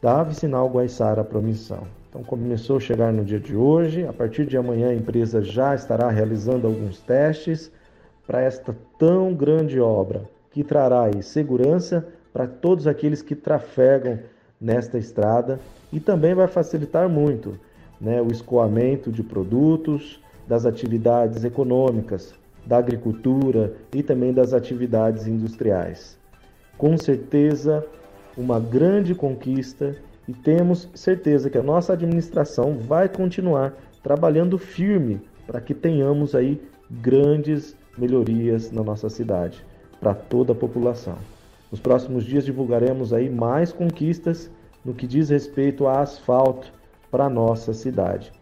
da 0.00 0.22
Vicinal 0.22 0.68
Guaiçara 0.68 1.24
Promissão. 1.24 1.86
Então 2.08 2.22
começou 2.22 2.76
a 2.76 2.80
chegar 2.80 3.12
no 3.12 3.24
dia 3.24 3.40
de 3.40 3.54
hoje, 3.54 4.06
a 4.06 4.12
partir 4.12 4.46
de 4.46 4.56
amanhã 4.56 4.88
a 4.90 4.94
empresa 4.94 5.42
já 5.42 5.74
estará 5.74 6.08
realizando 6.08 6.66
alguns 6.66 7.00
testes 7.00 7.70
para 8.26 8.42
esta 8.42 8.76
tão 8.98 9.34
grande 9.34 9.80
obra, 9.80 10.22
que 10.50 10.62
trará 10.62 11.10
segurança 11.22 12.06
para 12.32 12.46
todos 12.46 12.86
aqueles 12.86 13.22
que 13.22 13.34
trafegam 13.34 14.18
nesta 14.60 14.98
estrada 14.98 15.60
e 15.92 16.00
também 16.00 16.34
vai 16.34 16.46
facilitar 16.46 17.08
muito 17.08 17.58
né, 18.00 18.20
o 18.22 18.28
escoamento 18.28 19.10
de 19.10 19.22
produtos, 19.22 20.20
das 20.46 20.64
atividades 20.64 21.44
econômicas, 21.44 22.34
da 22.64 22.78
agricultura 22.78 23.74
e 23.94 24.02
também 24.02 24.32
das 24.32 24.54
atividades 24.54 25.26
industriais. 25.26 26.18
Com 26.78 26.96
certeza 26.96 27.84
uma 28.38 28.60
grande 28.60 29.16
conquista 29.16 29.96
e 30.28 30.32
temos 30.32 30.88
certeza 30.94 31.50
que 31.50 31.58
a 31.58 31.62
nossa 31.62 31.92
administração 31.92 32.78
vai 32.78 33.08
continuar 33.08 33.74
trabalhando 34.00 34.56
firme 34.56 35.20
para 35.44 35.60
que 35.60 35.74
tenhamos 35.74 36.36
aí 36.36 36.60
grandes 36.88 37.76
melhorias 37.98 38.70
na 38.70 38.84
nossa 38.84 39.10
cidade 39.10 39.66
para 40.00 40.14
toda 40.14 40.52
a 40.52 40.56
população. 40.56 41.16
Nos 41.70 41.80
próximos 41.80 42.24
dias 42.24 42.44
divulgaremos 42.44 43.12
aí 43.12 43.28
mais 43.28 43.72
conquistas 43.72 44.48
no 44.84 44.94
que 44.94 45.06
diz 45.06 45.30
respeito 45.30 45.88
a 45.88 46.00
asfalto 46.00 46.72
para 47.10 47.28
nossa 47.28 47.74
cidade. 47.74 48.32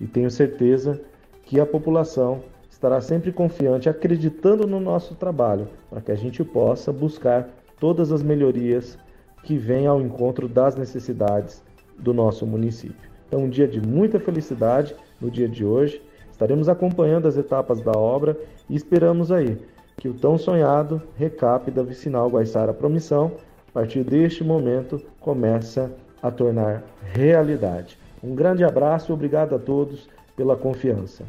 E 0.00 0.06
tenho 0.06 0.30
certeza 0.30 1.00
que 1.44 1.60
a 1.60 1.66
população 1.66 2.42
estará 2.68 3.00
sempre 3.00 3.32
confiante, 3.32 3.88
acreditando 3.88 4.66
no 4.66 4.80
nosso 4.80 5.14
trabalho, 5.14 5.68
para 5.88 6.00
que 6.00 6.12
a 6.12 6.16
gente 6.16 6.42
possa 6.44 6.92
buscar 6.92 7.48
todas 7.78 8.12
as 8.12 8.22
melhorias 8.22 8.98
que 9.42 9.56
vem 9.56 9.86
ao 9.86 10.00
encontro 10.00 10.48
das 10.48 10.76
necessidades 10.76 11.62
do 11.98 12.12
nosso 12.12 12.46
município. 12.46 13.08
Então, 13.26 13.44
um 13.44 13.48
dia 13.48 13.68
de 13.68 13.80
muita 13.80 14.18
felicidade 14.18 14.94
no 15.20 15.30
dia 15.30 15.48
de 15.48 15.64
hoje. 15.64 16.02
Estaremos 16.30 16.68
acompanhando 16.68 17.26
as 17.26 17.36
etapas 17.36 17.80
da 17.80 17.92
obra 17.92 18.38
e 18.70 18.76
esperamos 18.76 19.32
aí 19.32 19.58
que 19.96 20.08
o 20.08 20.14
tão 20.14 20.38
sonhado 20.38 21.02
recap 21.16 21.70
da 21.70 21.82
vicinal 21.82 22.30
Guaiçara 22.30 22.72
Promissão, 22.72 23.32
a 23.68 23.72
partir 23.72 24.04
deste 24.04 24.44
momento, 24.44 25.02
começa 25.20 25.90
a 26.22 26.30
tornar 26.30 26.84
realidade. 27.12 27.98
Um 28.22 28.34
grande 28.34 28.64
abraço 28.64 29.10
e 29.10 29.14
obrigado 29.14 29.54
a 29.54 29.58
todos 29.58 30.08
pela 30.36 30.56
confiança. 30.56 31.24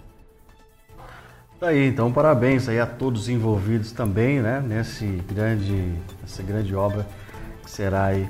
Tá 1.60 1.70
aí, 1.70 1.88
então 1.88 2.12
parabéns 2.14 2.70
aí 2.70 2.80
a 2.80 2.86
todos 2.86 3.28
envolvidos 3.28 3.92
também, 3.92 4.40
né, 4.40 4.64
nesse 4.66 5.06
grande, 5.28 5.94
essa 6.24 6.42
grande 6.42 6.74
obra 6.74 7.06
será 7.70 8.06
aí 8.06 8.30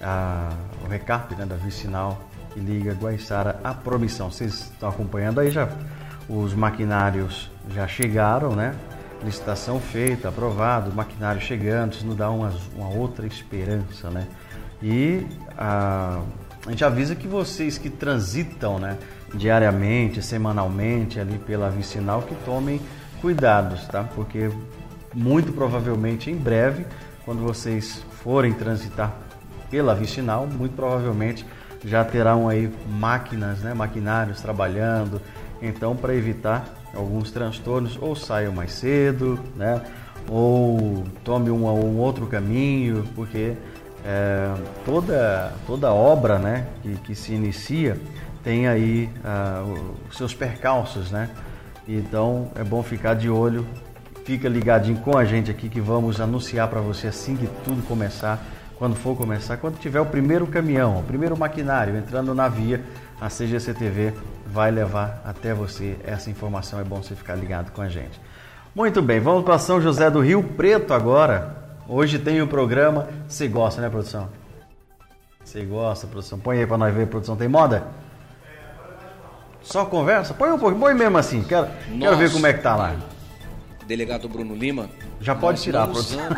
a, 0.00 0.50
o 0.84 0.88
recap 0.88 1.34
né, 1.34 1.44
da 1.44 1.56
vicinal 1.56 2.18
que 2.52 2.60
liga 2.60 2.94
Guaiçara 2.94 3.60
à 3.62 3.74
Promissão. 3.74 4.30
Vocês 4.30 4.70
estão 4.72 4.88
acompanhando 4.88 5.40
aí 5.40 5.50
já 5.50 5.68
os 6.28 6.54
maquinários 6.54 7.50
já 7.70 7.86
chegaram, 7.86 8.54
né? 8.54 8.74
Licitação 9.22 9.80
feita, 9.80 10.28
aprovado, 10.28 10.92
maquinário 10.92 11.40
chegando, 11.40 11.92
isso 11.92 12.06
nos 12.06 12.16
dá 12.16 12.30
uma, 12.30 12.52
uma 12.74 12.88
outra 12.88 13.26
esperança, 13.26 14.10
né? 14.10 14.26
E 14.82 15.26
a, 15.56 16.20
a 16.66 16.70
gente 16.70 16.84
avisa 16.84 17.14
que 17.14 17.26
vocês 17.26 17.78
que 17.78 17.88
transitam, 17.88 18.78
né, 18.78 18.98
diariamente, 19.34 20.22
semanalmente 20.22 21.18
ali 21.18 21.38
pela 21.38 21.70
vicinal, 21.70 22.22
que 22.22 22.34
tomem 22.44 22.80
cuidados, 23.20 23.86
tá? 23.86 24.04
Porque 24.14 24.50
muito 25.14 25.52
provavelmente 25.52 26.30
em 26.30 26.36
breve, 26.36 26.86
quando 27.24 27.40
vocês 27.40 28.04
forem 28.22 28.52
transitar 28.52 29.14
pela 29.70 29.94
vicinal, 29.94 30.46
muito 30.46 30.74
provavelmente 30.74 31.44
já 31.84 32.04
terão 32.04 32.48
aí 32.48 32.72
máquinas, 32.88 33.60
né, 33.60 33.74
maquinários 33.74 34.40
trabalhando. 34.40 35.20
Então, 35.62 35.94
para 35.94 36.14
evitar 36.14 36.64
alguns 36.94 37.30
transtornos, 37.30 37.98
ou 38.00 38.16
saiam 38.16 38.52
mais 38.52 38.72
cedo, 38.72 39.38
né, 39.54 39.80
ou 40.28 41.04
tome 41.24 41.50
um, 41.50 41.66
um 41.66 41.98
outro 41.98 42.26
caminho, 42.26 43.04
porque 43.14 43.54
é, 44.04 44.54
toda, 44.84 45.52
toda 45.66 45.92
obra 45.92 46.38
né, 46.38 46.66
que, 46.82 46.94
que 46.96 47.14
se 47.14 47.32
inicia 47.32 47.96
tem 48.46 48.68
aí 48.68 49.10
uh, 49.24 49.96
os 50.08 50.16
seus 50.16 50.32
percalços, 50.32 51.10
né? 51.10 51.28
Então 51.88 52.48
é 52.54 52.62
bom 52.62 52.80
ficar 52.80 53.14
de 53.14 53.28
olho, 53.28 53.66
fica 54.26 54.48
ligadinho 54.48 54.98
com 54.98 55.16
a 55.16 55.24
gente 55.24 55.52
aqui 55.52 55.68
que 55.68 55.80
vamos 55.80 56.20
anunciar 56.20 56.66
para 56.66 56.80
você 56.80 57.06
assim 57.06 57.36
que 57.36 57.46
tudo 57.64 57.80
começar, 57.86 58.44
quando 58.76 58.96
for 58.96 59.16
começar, 59.16 59.56
quando 59.56 59.78
tiver 59.78 60.00
o 60.00 60.06
primeiro 60.06 60.48
caminhão, 60.48 60.98
o 60.98 61.02
primeiro 61.04 61.36
maquinário 61.38 61.96
entrando 61.96 62.34
na 62.34 62.48
via, 62.48 62.82
a 63.20 63.28
CGC 63.28 63.72
TV 63.72 64.12
vai 64.44 64.72
levar 64.72 65.22
até 65.24 65.54
você 65.54 65.96
essa 66.04 66.28
informação. 66.28 66.80
É 66.80 66.84
bom 66.84 67.00
você 67.00 67.14
ficar 67.14 67.36
ligado 67.36 67.70
com 67.70 67.80
a 67.80 67.88
gente. 67.88 68.20
Muito 68.74 69.00
bem, 69.00 69.20
vamos 69.20 69.44
para 69.44 69.60
São 69.60 69.80
José 69.80 70.10
do 70.10 70.20
Rio 70.20 70.42
Preto 70.42 70.92
agora. 70.92 71.56
Hoje 71.88 72.18
tem 72.18 72.42
o 72.42 72.48
programa. 72.48 73.08
Você 73.28 73.46
gosta, 73.46 73.80
né, 73.80 73.88
produção? 73.88 74.28
Você 75.44 75.64
gosta, 75.64 76.08
produção? 76.08 76.36
Põe 76.36 76.58
aí 76.58 76.66
para 76.66 76.76
nós 76.76 76.92
ver, 76.92 77.06
produção. 77.06 77.36
Tem 77.36 77.46
moda? 77.46 77.84
Só 79.62 79.84
conversa? 79.84 80.34
Põe 80.34 80.50
um 80.50 80.58
pouquinho, 80.58 80.80
põe 80.80 80.94
mesmo 80.94 81.16
assim. 81.16 81.44
Quero, 81.44 81.68
quero 81.96 82.16
ver 82.16 82.32
como 82.32 82.44
é 82.44 82.52
que 82.52 82.60
tá 82.60 82.74
lá. 82.74 82.96
Delegado 83.86 84.28
Bruno 84.28 84.54
Lima. 84.54 84.90
Já 85.20 85.34
pode 85.34 85.62
tirar, 85.62 85.86
produção. 85.86 86.20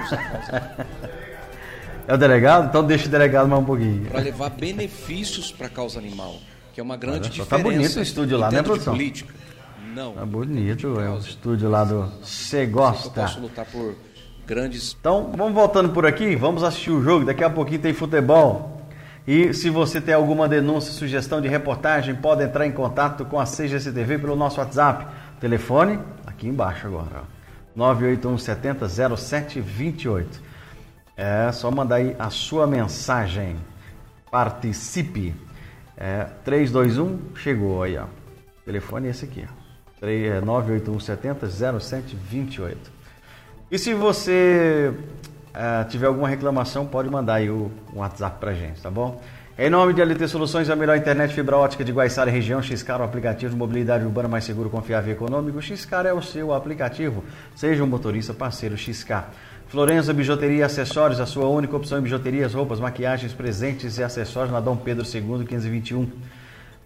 é 2.06 2.14
o 2.14 2.16
delegado? 2.16 2.68
Então 2.68 2.84
deixa 2.84 3.06
o 3.06 3.10
delegado 3.10 3.48
mais 3.48 3.62
um 3.62 3.64
pouquinho. 3.64 4.10
Para 4.10 4.20
levar 4.20 4.50
benefícios 4.50 5.50
para 5.50 5.66
a 5.66 5.70
causa 5.70 5.98
animal, 5.98 6.36
que 6.74 6.80
é 6.80 6.82
uma 6.82 6.96
grande 6.96 7.20
Olha, 7.20 7.30
diferença. 7.30 7.56
Tá 7.56 7.62
bonito 7.62 7.98
o 7.98 8.02
estúdio 8.02 8.38
lá, 8.38 8.50
né, 8.50 8.62
produção? 8.62 8.92
política. 8.92 9.34
Não. 9.94 10.12
Tá 10.12 10.26
bonito, 10.26 11.00
é 11.00 11.10
o 11.10 11.18
estúdio 11.18 11.70
lá 11.70 11.84
do 11.84 12.10
Cê 12.22 12.66
Gosta. 12.66 13.20
Eu 13.20 13.24
posso 13.24 13.40
lutar 13.40 13.66
por 13.66 13.94
grandes. 14.46 14.96
Então, 14.98 15.32
vamos 15.36 15.54
voltando 15.54 15.88
por 15.90 16.06
aqui, 16.06 16.36
vamos 16.36 16.62
assistir 16.62 16.90
o 16.90 17.02
jogo. 17.02 17.24
Daqui 17.24 17.42
a 17.42 17.50
pouquinho 17.50 17.80
tem 17.80 17.92
futebol. 17.92 18.76
E 19.26 19.52
se 19.52 19.68
você 19.68 20.00
tem 20.00 20.14
alguma 20.14 20.48
denúncia, 20.48 20.92
sugestão 20.92 21.40
de 21.40 21.48
reportagem, 21.48 22.14
pode 22.14 22.42
entrar 22.42 22.66
em 22.66 22.72
contato 22.72 23.26
com 23.26 23.38
a 23.38 23.44
CGCTV 23.44 24.18
pelo 24.18 24.34
nosso 24.34 24.58
WhatsApp. 24.58 25.06
Telefone 25.38 25.98
aqui 26.26 26.48
embaixo 26.48 26.86
agora, 26.86 27.24
981 27.78 28.38
70 28.38 28.88
0728. 28.88 30.42
É 31.16 31.52
só 31.52 31.70
mandar 31.70 31.96
aí 31.96 32.16
a 32.18 32.28
sua 32.28 32.66
mensagem. 32.66 33.56
Participe. 34.32 35.32
É, 35.96 36.24
321 36.44 37.36
chegou 37.36 37.84
aí, 37.84 37.96
ó. 37.96 38.06
Telefone 38.64 39.06
é 39.06 39.10
esse 39.10 39.24
aqui, 39.24 39.46
ó. 39.48 40.44
981 40.44 40.98
70 40.98 41.48
0728. 41.80 42.90
E 43.70 43.78
se 43.78 43.94
você 43.94 44.92
uh, 45.50 45.88
tiver 45.88 46.06
alguma 46.06 46.28
reclamação, 46.28 46.84
pode 46.84 47.08
mandar 47.08 47.34
aí 47.34 47.48
o, 47.48 47.70
o 47.92 47.98
WhatsApp 47.98 48.40
pra 48.40 48.54
gente, 48.54 48.80
tá 48.80 48.90
bom? 48.90 49.22
Em 49.60 49.68
nome 49.68 49.92
de 49.92 50.00
LT 50.00 50.28
Soluções, 50.28 50.70
a 50.70 50.76
melhor 50.76 50.96
internet 50.96 51.34
fibra 51.34 51.56
ótica 51.56 51.84
de 51.84 51.90
Guaiçara 51.90 52.30
região, 52.30 52.62
Xcar, 52.62 53.00
o 53.00 53.02
aplicativo 53.02 53.50
de 53.50 53.58
mobilidade 53.58 54.04
urbana 54.04 54.28
mais 54.28 54.44
seguro, 54.44 54.70
confiável 54.70 55.10
e 55.10 55.16
econômico. 55.16 55.60
Xcar 55.60 56.06
é 56.06 56.12
o 56.12 56.22
seu 56.22 56.54
aplicativo. 56.54 57.24
Seja 57.56 57.82
um 57.82 57.86
motorista 57.88 58.32
parceiro 58.32 58.78
Xcar. 58.78 59.30
Florença 59.66 60.14
Bijuteria 60.14 60.58
e 60.58 60.62
Acessórios, 60.62 61.18
a 61.18 61.26
sua 61.26 61.48
única 61.48 61.76
opção 61.76 61.98
em 61.98 62.02
bijuterias, 62.02 62.54
roupas, 62.54 62.78
maquiagens, 62.78 63.32
presentes 63.32 63.98
e 63.98 64.04
acessórios 64.04 64.52
na 64.52 64.60
Dom 64.60 64.76
Pedro 64.76 65.04
II, 65.04 65.22
1521. 65.22 66.08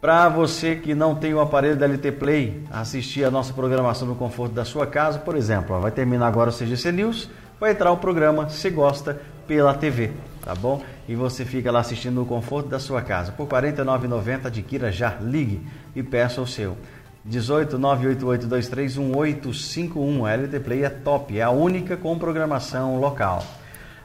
Para 0.01 0.31
você 0.31 0.75
que 0.75 0.95
não 0.95 1.15
tem 1.15 1.35
o 1.35 1.41
aparelho 1.41 1.77
da 1.77 1.87
LT 1.87 2.13
Play, 2.13 2.63
assistir 2.71 3.23
a 3.23 3.31
nossa 3.31 3.53
programação 3.53 4.09
no 4.09 4.15
conforto 4.15 4.55
da 4.55 4.65
sua 4.65 4.87
casa, 4.87 5.19
por 5.19 5.37
exemplo, 5.37 5.79
vai 5.79 5.91
terminar 5.91 6.27
agora 6.27 6.49
o 6.49 6.53
CGC 6.55 6.91
News, 6.91 7.29
vai 7.61 7.73
entrar 7.73 7.93
o 7.93 7.99
programa 7.99 8.49
Se 8.49 8.71
Gosta 8.71 9.21
pela 9.47 9.75
TV, 9.75 10.11
tá 10.45 10.55
bom? 10.55 10.83
E 11.09 11.15
você 11.15 11.45
fica 11.45 11.73
lá 11.73 11.81
assistindo 11.81 12.17
no 12.17 12.27
conforto 12.27 12.69
da 12.69 12.79
sua 12.79 13.01
casa. 13.03 13.33
Por 13.33 13.47
R$ 13.47 13.73
49,90 13.73 14.47
adquira 14.47 14.93
já, 14.93 15.17
ligue 15.21 15.67
e 15.95 16.03
peça 16.03 16.41
o 16.41 16.47
seu. 16.47 16.77
18 17.25 17.79
988231851. 17.79 20.27
A 20.27 20.37
LT 20.37 20.61
Play 20.61 20.85
é 20.85 20.91
top, 20.91 21.39
é 21.39 21.43
a 21.43 21.51
única 21.51 21.97
com 21.97 22.19
programação 22.19 23.01
local. 23.01 23.45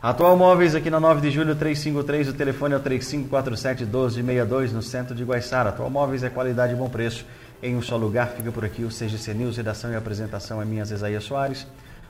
Atual 0.02 0.38
Móveis 0.38 0.74
aqui 0.76 0.90
na 0.92 1.00
9 1.00 1.22
de 1.22 1.32
julho 1.32 1.56
353, 1.56 2.30
o 2.30 2.34
telefone 2.34 2.76
é 2.76 2.78
o 2.78 2.80
3547 2.80 3.84
1262 3.84 4.72
no 4.72 4.84
centro 4.84 5.16
de 5.16 5.24
Guaiçara. 5.24 5.70
Atual 5.70 5.90
Móveis 5.90 6.24
é 6.24 6.30
qualidade 6.30 6.74
e 6.74 6.76
bom 6.76 6.88
preço 6.88 7.26
em 7.64 7.76
um 7.76 7.82
só 7.82 7.98
lugar. 7.98 8.28
Fica 8.30 8.52
por 8.52 8.64
aqui 8.64 8.84
o 8.84 8.90
CGC 8.90 9.34
News, 9.34 9.58
redação 9.58 9.92
e 9.92 9.96
apresentação 9.96 10.62
é 10.62 10.66
minha 10.66 10.86
Zezaia 10.86 11.20
Soares. 11.20 11.66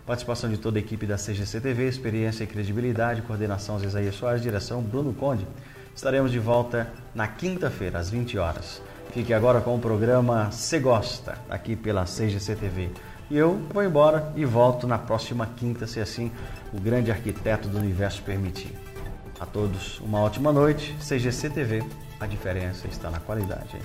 Participação 0.07 0.49
de 0.49 0.57
toda 0.57 0.79
a 0.79 0.79
equipe 0.79 1.05
da 1.05 1.17
CGC 1.17 1.59
TV, 1.59 1.85
experiência 1.85 2.45
e 2.45 2.47
credibilidade, 2.47 3.21
coordenação 3.23 3.77
Zezaia 3.77 4.09
Soares, 4.13 4.41
direção 4.41 4.81
Bruno 4.81 5.13
Conde. 5.13 5.45
Estaremos 5.93 6.31
de 6.31 6.39
volta 6.39 6.87
na 7.13 7.27
quinta-feira, 7.27 7.99
às 7.99 8.09
20 8.09 8.37
horas. 8.37 8.81
Fique 9.11 9.33
agora 9.33 9.59
com 9.59 9.75
o 9.75 9.79
programa 9.79 10.49
Se 10.49 10.79
Gosta, 10.79 11.37
aqui 11.49 11.75
pela 11.75 12.05
CGC 12.05 12.55
TV. 12.55 12.89
E 13.29 13.35
eu 13.35 13.59
vou 13.73 13.83
embora 13.83 14.31
e 14.37 14.45
volto 14.45 14.87
na 14.87 14.97
próxima 14.97 15.45
quinta, 15.45 15.85
se 15.85 15.99
assim 15.99 16.31
o 16.71 16.79
grande 16.79 17.11
arquiteto 17.11 17.67
do 17.67 17.77
universo 17.77 18.21
permitir. 18.21 18.71
A 19.41 19.45
todos 19.45 19.99
uma 19.99 20.21
ótima 20.21 20.53
noite. 20.53 20.95
CGC 21.01 21.49
TV, 21.49 21.83
a 22.17 22.25
diferença 22.25 22.87
está 22.87 23.11
na 23.11 23.19
qualidade. 23.19 23.77